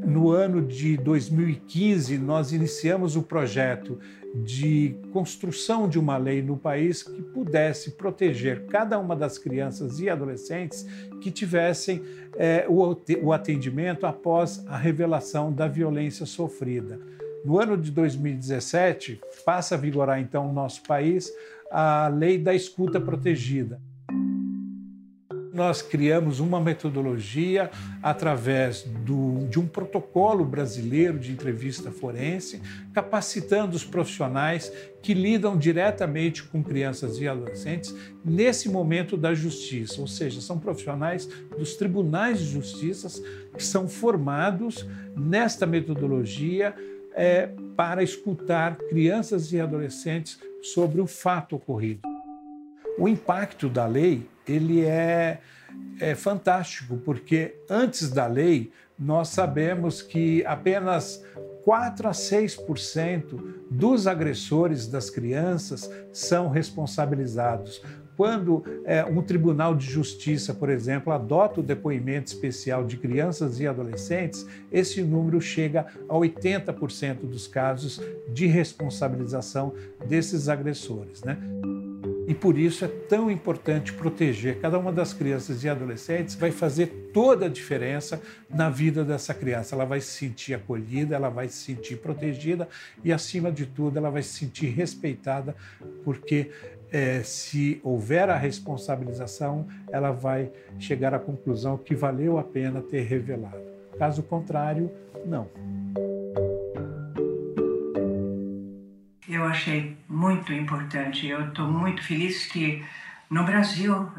No 0.09 0.31
ano 0.31 0.59
de 0.59 0.97
2015, 0.97 2.17
nós 2.17 2.51
iniciamos 2.51 3.15
o 3.15 3.21
projeto 3.21 3.99
de 4.43 4.95
construção 5.13 5.87
de 5.87 5.99
uma 5.99 6.17
lei 6.17 6.41
no 6.41 6.57
país 6.57 7.03
que 7.03 7.21
pudesse 7.21 7.91
proteger 7.91 8.65
cada 8.65 8.97
uma 8.97 9.15
das 9.15 9.37
crianças 9.37 9.99
e 9.99 10.09
adolescentes 10.09 10.83
que 11.21 11.29
tivessem 11.29 12.01
é, 12.35 12.65
o 12.67 13.31
atendimento 13.31 14.07
após 14.07 14.65
a 14.67 14.75
revelação 14.75 15.53
da 15.53 15.67
violência 15.67 16.25
sofrida. 16.25 16.99
No 17.45 17.59
ano 17.59 17.77
de 17.77 17.91
2017, 17.91 19.21
passa 19.45 19.75
a 19.75 19.77
vigorar 19.77 20.19
então 20.19 20.47
no 20.47 20.53
nosso 20.53 20.81
país 20.87 21.31
a 21.69 22.07
lei 22.07 22.39
da 22.39 22.55
escuta 22.55 22.99
protegida 22.99 23.79
nós 25.59 25.81
criamos 25.81 26.39
uma 26.39 26.61
metodologia 26.61 27.69
através 28.01 28.83
do, 28.83 29.45
de 29.49 29.59
um 29.59 29.67
protocolo 29.67 30.45
brasileiro 30.45 31.19
de 31.19 31.33
entrevista 31.33 31.91
forense, 31.91 32.61
capacitando 32.93 33.75
os 33.75 33.83
profissionais 33.83 34.71
que 35.03 35.13
lidam 35.13 35.57
diretamente 35.57 36.43
com 36.43 36.63
crianças 36.63 37.19
e 37.19 37.27
adolescentes 37.27 37.93
nesse 38.23 38.69
momento 38.69 39.17
da 39.17 39.33
justiça, 39.33 39.99
ou 39.99 40.07
seja, 40.07 40.39
são 40.39 40.57
profissionais 40.57 41.27
dos 41.57 41.75
tribunais 41.75 42.39
de 42.39 42.45
justiça 42.45 43.21
que 43.53 43.63
são 43.63 43.85
formados 43.85 44.87
nesta 45.13 45.65
metodologia 45.65 46.73
é, 47.13 47.49
para 47.75 48.01
escutar 48.01 48.77
crianças 48.77 49.51
e 49.51 49.59
adolescentes 49.59 50.39
sobre 50.61 51.01
o 51.01 51.05
fato 51.05 51.57
ocorrido. 51.57 52.07
O 52.97 53.09
impacto 53.09 53.67
da 53.67 53.85
lei 53.85 54.25
ele 54.49 54.83
é, 54.85 55.39
é 55.99 56.15
fantástico, 56.15 56.97
porque 56.97 57.55
antes 57.69 58.09
da 58.09 58.25
lei 58.25 58.71
nós 58.97 59.29
sabemos 59.29 60.01
que 60.01 60.43
apenas 60.45 61.23
4 61.63 62.07
a 62.07 62.11
6% 62.11 63.39
dos 63.69 64.07
agressores 64.07 64.87
das 64.87 65.09
crianças 65.09 65.89
são 66.11 66.49
responsabilizados. 66.49 67.81
Quando 68.17 68.65
é, 68.83 69.05
um 69.05 69.21
tribunal 69.21 69.73
de 69.73 69.85
justiça, 69.85 70.53
por 70.53 70.69
exemplo, 70.69 71.13
adota 71.13 71.61
o 71.61 71.63
depoimento 71.63 72.33
especial 72.33 72.83
de 72.83 72.97
crianças 72.97 73.61
e 73.61 73.67
adolescentes, 73.67 74.45
esse 74.69 75.01
número 75.01 75.39
chega 75.39 75.85
a 76.09 76.13
80% 76.13 77.19
dos 77.19 77.47
casos 77.47 78.01
de 78.27 78.45
responsabilização 78.45 79.73
desses 80.05 80.49
agressores. 80.49 81.23
Né? 81.23 81.37
E 82.29 82.35
por 82.35 82.59
isso 82.59 82.85
é 82.85 82.87
tão 82.87 83.31
importante 83.31 83.91
proteger 83.91 84.59
cada 84.59 84.77
uma 84.77 84.91
das 84.91 85.13
crianças 85.13 85.63
e 85.63 85.67
adolescentes, 85.67 86.35
vai 86.35 86.51
fazer 86.51 87.09
toda 87.11 87.47
a 87.47 87.49
diferença 87.49 88.21
na 88.47 88.69
vida 88.69 89.03
dessa 89.03 89.33
criança. 89.33 89.73
Ela 89.73 89.83
vai 89.83 89.99
se 89.99 90.11
sentir 90.11 90.53
acolhida, 90.53 91.15
ela 91.15 91.29
vai 91.29 91.47
se 91.47 91.55
sentir 91.55 91.95
protegida 91.95 92.69
e, 93.03 93.11
acima 93.11 93.51
de 93.51 93.65
tudo, 93.65 93.97
ela 93.97 94.11
vai 94.11 94.21
se 94.21 94.29
sentir 94.29 94.67
respeitada, 94.67 95.55
porque 96.03 96.51
é, 96.91 97.23
se 97.23 97.81
houver 97.83 98.29
a 98.29 98.37
responsabilização, 98.37 99.67
ela 99.91 100.11
vai 100.11 100.51
chegar 100.77 101.15
à 101.15 101.19
conclusão 101.19 101.79
que 101.79 101.95
valeu 101.95 102.37
a 102.37 102.43
pena 102.43 102.79
ter 102.79 103.01
revelado. 103.07 103.57
Caso 103.97 104.21
contrário, 104.21 104.91
não. 105.25 105.49
Eu 109.35 109.45
achei 109.45 109.97
muito 110.07 110.51
importante. 110.51 111.27
Eu 111.27 111.49
estou 111.49 111.69
muito 111.71 112.03
feliz 112.03 112.47
que 112.47 112.83
no 113.29 113.43
Brasil 113.43 114.11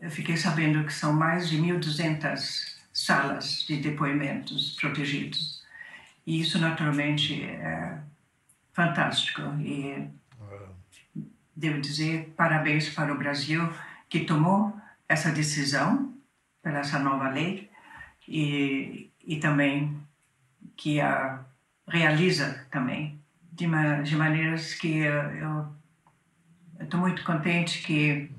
eu 0.00 0.10
fiquei 0.10 0.36
sabendo 0.36 0.84
que 0.84 0.92
são 0.92 1.12
mais 1.12 1.48
de 1.48 1.58
1.200 1.58 2.76
salas 2.92 3.64
de 3.66 3.78
depoimentos 3.78 4.76
protegidos. 4.80 5.62
E 6.26 6.40
isso, 6.40 6.58
naturalmente, 6.58 7.42
é 7.42 7.98
fantástico. 8.72 9.42
E 9.60 10.08
devo 11.56 11.80
dizer 11.80 12.32
parabéns 12.36 12.88
para 12.88 13.12
o 13.12 13.18
Brasil 13.18 13.68
que 14.08 14.20
tomou 14.20 14.74
essa 15.08 15.30
decisão 15.30 16.14
pela 16.62 16.78
essa 16.78 16.98
nova 16.98 17.28
lei 17.28 17.70
e, 18.28 19.10
e 19.24 19.36
também 19.38 20.00
que 20.76 21.00
a 21.00 21.44
realiza 21.86 22.66
também 22.70 23.21
de, 23.52 23.66
de 24.02 24.16
maneiras 24.16 24.74
que 24.74 24.98
eu 24.98 25.66
estou 26.80 26.98
muito 26.98 27.22
contente 27.24 27.82
que, 27.82 28.30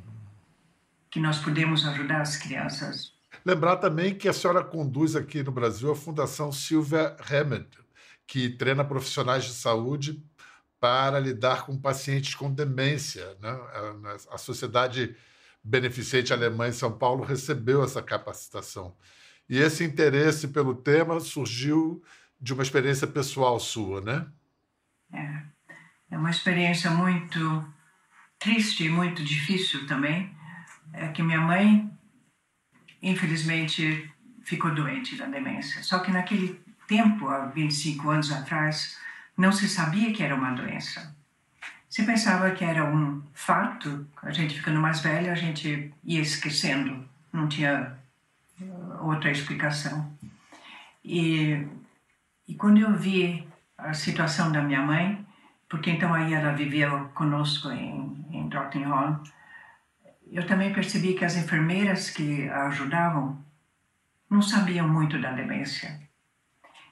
que 1.10 1.20
nós 1.20 1.38
podemos 1.40 1.86
ajudar 1.88 2.22
as 2.22 2.36
crianças. 2.36 3.14
Lembrar 3.46 3.78
também 3.78 4.16
que 4.16 4.28
a 4.28 4.34
senhora 4.34 4.64
conduz 4.64 5.16
aqui 5.16 5.44
no 5.44 5.52
Brasil 5.52 5.92
a 5.92 5.96
Fundação 5.96 6.52
Silvia 6.52 7.16
Hammond, 7.30 7.68
que 8.26 8.50
treina 8.50 8.84
profissionais 8.84 9.46
de 9.46 9.54
saúde 9.54 10.24
para 10.80 11.20
lidar 11.20 11.66
com 11.66 11.80
pacientes 11.80 12.36
com 12.36 12.52
demência. 12.52 13.38
Né? 13.40 13.50
A, 13.50 14.36
a 14.36 14.38
Sociedade 14.38 15.16
Beneficente 15.64 16.34
Alemã 16.34 16.68
em 16.68 16.74
São 16.74 16.92
Paulo 16.92 17.24
recebeu 17.24 17.84
essa 17.84 18.02
capacitação. 18.02 18.96
E 19.50 19.58
esse 19.58 19.84
interesse 19.84 20.50
pelo 20.50 20.76
tema 20.76 21.20
surgiu 21.20 22.04
de 22.40 22.54
uma 22.54 22.64
experiência 22.64 23.08
pessoal 23.08 23.60
sua, 23.60 24.02
né? 24.02 24.28
É, 25.14 25.44
é 26.12 26.18
uma 26.18 26.30
experiência 26.30 26.90
muito 26.92 27.66
triste 28.40 28.86
e 28.86 28.90
muito 28.90 29.24
difícil 29.24 29.86
também. 29.88 30.36
É 30.92 31.08
que 31.08 31.24
minha 31.24 31.42
mãe, 31.42 31.90
infelizmente, 33.02 34.12
ficou 34.44 34.74
doente 34.74 35.16
da 35.16 35.26
demência. 35.26 35.82
Só 35.84 36.00
que 36.00 36.12
naquele 36.12 36.60
tempo, 36.88 37.30
há 37.30 37.46
25 37.46 38.10
anos 38.10 38.32
atrás, 38.32 38.98
não 39.38 39.52
se 39.52 39.68
sabia 39.68 40.14
que 40.14 40.22
era 40.24 40.36
uma 40.36 40.52
doença. 40.52 41.16
Se 41.90 42.04
pensava 42.04 42.52
que 42.52 42.64
era 42.64 42.84
um 42.84 43.22
fato, 43.34 44.08
a 44.22 44.32
gente 44.32 44.56
ficando 44.56 44.80
mais 44.80 45.00
velha, 45.02 45.32
a 45.32 45.36
gente 45.36 45.94
ia 46.04 46.22
esquecendo, 46.22 47.08
não 47.32 47.48
tinha 47.48 47.98
uh, 48.60 49.08
outra 49.08 49.32
explicação. 49.32 50.12
E, 51.04 51.68
e 52.48 52.56
quando 52.56 52.80
eu 52.80 52.98
vi 52.98 53.48
a 53.84 53.94
situação 53.94 54.52
da 54.52 54.62
minha 54.62 54.82
mãe, 54.82 55.26
porque 55.70 55.92
então 55.92 56.14
aí 56.14 56.34
ela 56.34 56.54
vivia 56.54 56.90
conosco 57.14 57.70
em, 57.72 58.26
em 58.32 58.84
Hall. 58.84 59.22
Eu 60.32 60.46
também 60.48 60.74
percebi 60.74 61.14
que 61.14 61.26
as 61.26 61.36
enfermeiras 61.36 62.10
que 62.10 62.50
a 62.50 62.68
ajudavam 62.68 63.38
não 64.30 64.42
sabiam 64.42 64.88
muito 64.88 65.20
da 65.20 65.32
demência. 65.32 66.00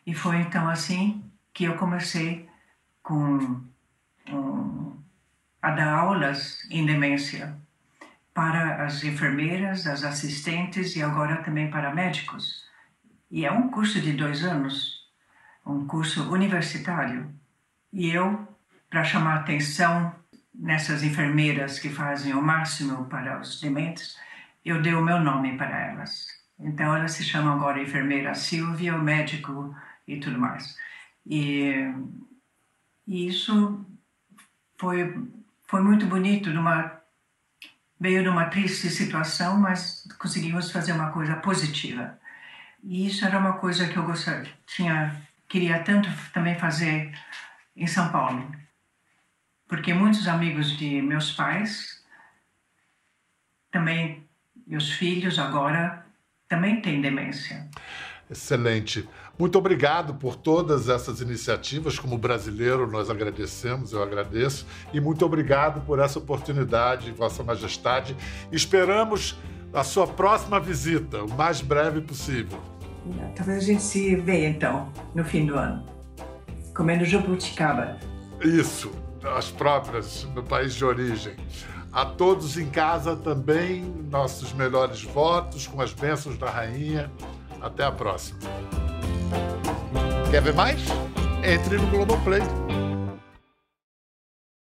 E 0.05 0.13
foi 0.13 0.37
então 0.37 0.69
assim 0.69 1.23
que 1.53 1.63
eu 1.63 1.75
comecei 1.77 2.49
com 3.01 3.61
um, 4.29 4.97
a 5.61 5.71
dar 5.71 5.93
aulas 5.93 6.67
em 6.69 6.85
demência 6.85 7.55
para 8.33 8.85
as 8.85 9.03
enfermeiras, 9.03 9.85
as 9.87 10.03
assistentes 10.03 10.95
e 10.95 11.03
agora 11.03 11.43
também 11.43 11.69
para 11.69 11.93
médicos. 11.93 12.65
E 13.29 13.45
é 13.45 13.51
um 13.51 13.69
curso 13.69 13.99
de 14.01 14.13
dois 14.13 14.43
anos 14.43 15.00
um 15.65 15.85
curso 15.85 16.31
universitário. 16.31 17.33
E 17.91 18.09
eu, 18.09 18.47
para 18.89 19.03
chamar 19.03 19.35
atenção 19.35 20.15
nessas 20.53 21.03
enfermeiras 21.03 21.79
que 21.79 21.89
fazem 21.89 22.33
o 22.33 22.41
máximo 22.41 23.05
para 23.05 23.39
os 23.39 23.59
dementes, 23.59 24.17
eu 24.63 24.81
dei 24.81 24.93
o 24.93 25.03
meu 25.03 25.19
nome 25.19 25.57
para 25.57 25.91
elas. 25.91 26.27
Então 26.59 26.95
elas 26.95 27.13
se 27.13 27.23
chamam 27.23 27.53
agora 27.53 27.81
enfermeira 27.81 28.35
Silvia, 28.35 28.95
o 28.95 29.01
médico 29.01 29.75
e 30.07 30.19
tudo 30.19 30.39
mais. 30.39 30.75
E, 31.25 31.93
e 33.07 33.27
isso 33.27 33.85
foi 34.77 35.15
foi 35.71 35.81
muito 35.81 36.05
bonito, 36.05 36.49
numa 36.49 36.99
veio 37.97 38.23
de 38.23 38.27
uma 38.27 38.45
triste 38.45 38.89
situação, 38.89 39.57
mas 39.57 40.05
conseguimos 40.19 40.69
fazer 40.69 40.91
uma 40.91 41.11
coisa 41.11 41.35
positiva. 41.35 42.19
E 42.83 43.07
isso 43.07 43.23
era 43.23 43.39
uma 43.39 43.53
coisa 43.53 43.87
que 43.87 43.95
eu 43.95 44.03
gostaria, 44.03 44.51
tinha 44.65 45.15
queria 45.51 45.83
tanto 45.83 46.07
também 46.33 46.55
fazer 46.55 47.11
em 47.75 47.85
São 47.85 48.09
Paulo. 48.09 48.49
porque 49.67 49.93
muitos 49.93 50.27
amigos 50.27 50.77
de 50.77 51.01
meus 51.01 51.31
pais 51.31 52.03
também, 53.71 54.27
os 54.67 54.91
filhos 54.91 55.39
agora, 55.39 56.05
também 56.49 56.81
têm 56.81 56.99
demência. 56.99 57.69
Excelente. 58.29 59.07
Muito 59.39 59.57
obrigado 59.57 60.15
por 60.15 60.35
todas 60.35 60.89
essas 60.89 61.21
iniciativas. 61.21 61.97
Como 61.97 62.17
brasileiro, 62.17 62.85
nós 62.85 63.09
agradecemos, 63.09 63.93
eu 63.93 64.03
agradeço. 64.03 64.67
E 64.93 64.99
muito 64.99 65.25
obrigado 65.25 65.85
por 65.85 65.99
essa 65.99 66.19
oportunidade, 66.19 67.11
Vossa 67.13 67.43
Majestade. 67.43 68.15
Esperamos 68.51 69.37
a 69.73 69.85
sua 69.85 70.05
próxima 70.05 70.59
visita, 70.59 71.23
o 71.23 71.29
mais 71.29 71.61
breve 71.61 72.01
possível. 72.01 72.70
Talvez 73.35 73.63
a 73.63 73.65
gente 73.65 73.81
se 73.81 74.15
veja, 74.15 74.47
então, 74.47 74.89
no 75.15 75.23
fim 75.23 75.45
do 75.45 75.55
ano, 75.57 75.83
comendo 76.75 77.05
jabuticaba. 77.05 77.97
Isso, 78.41 78.91
as 79.23 79.49
próprias, 79.49 80.27
no 80.35 80.43
país 80.43 80.73
de 80.73 80.85
origem. 80.85 81.35
A 81.91 82.05
todos 82.05 82.57
em 82.57 82.69
casa 82.69 83.15
também, 83.15 83.83
nossos 84.09 84.53
melhores 84.53 85.03
votos, 85.03 85.67
com 85.67 85.81
as 85.81 85.93
bênçãos 85.93 86.37
da 86.37 86.49
rainha. 86.49 87.11
Até 87.61 87.83
a 87.83 87.91
próxima. 87.91 88.39
Quer 90.31 90.41
ver 90.41 90.53
mais? 90.53 90.81
Entre 91.43 91.77
no 91.77 91.87
Globoplay. 91.87 92.41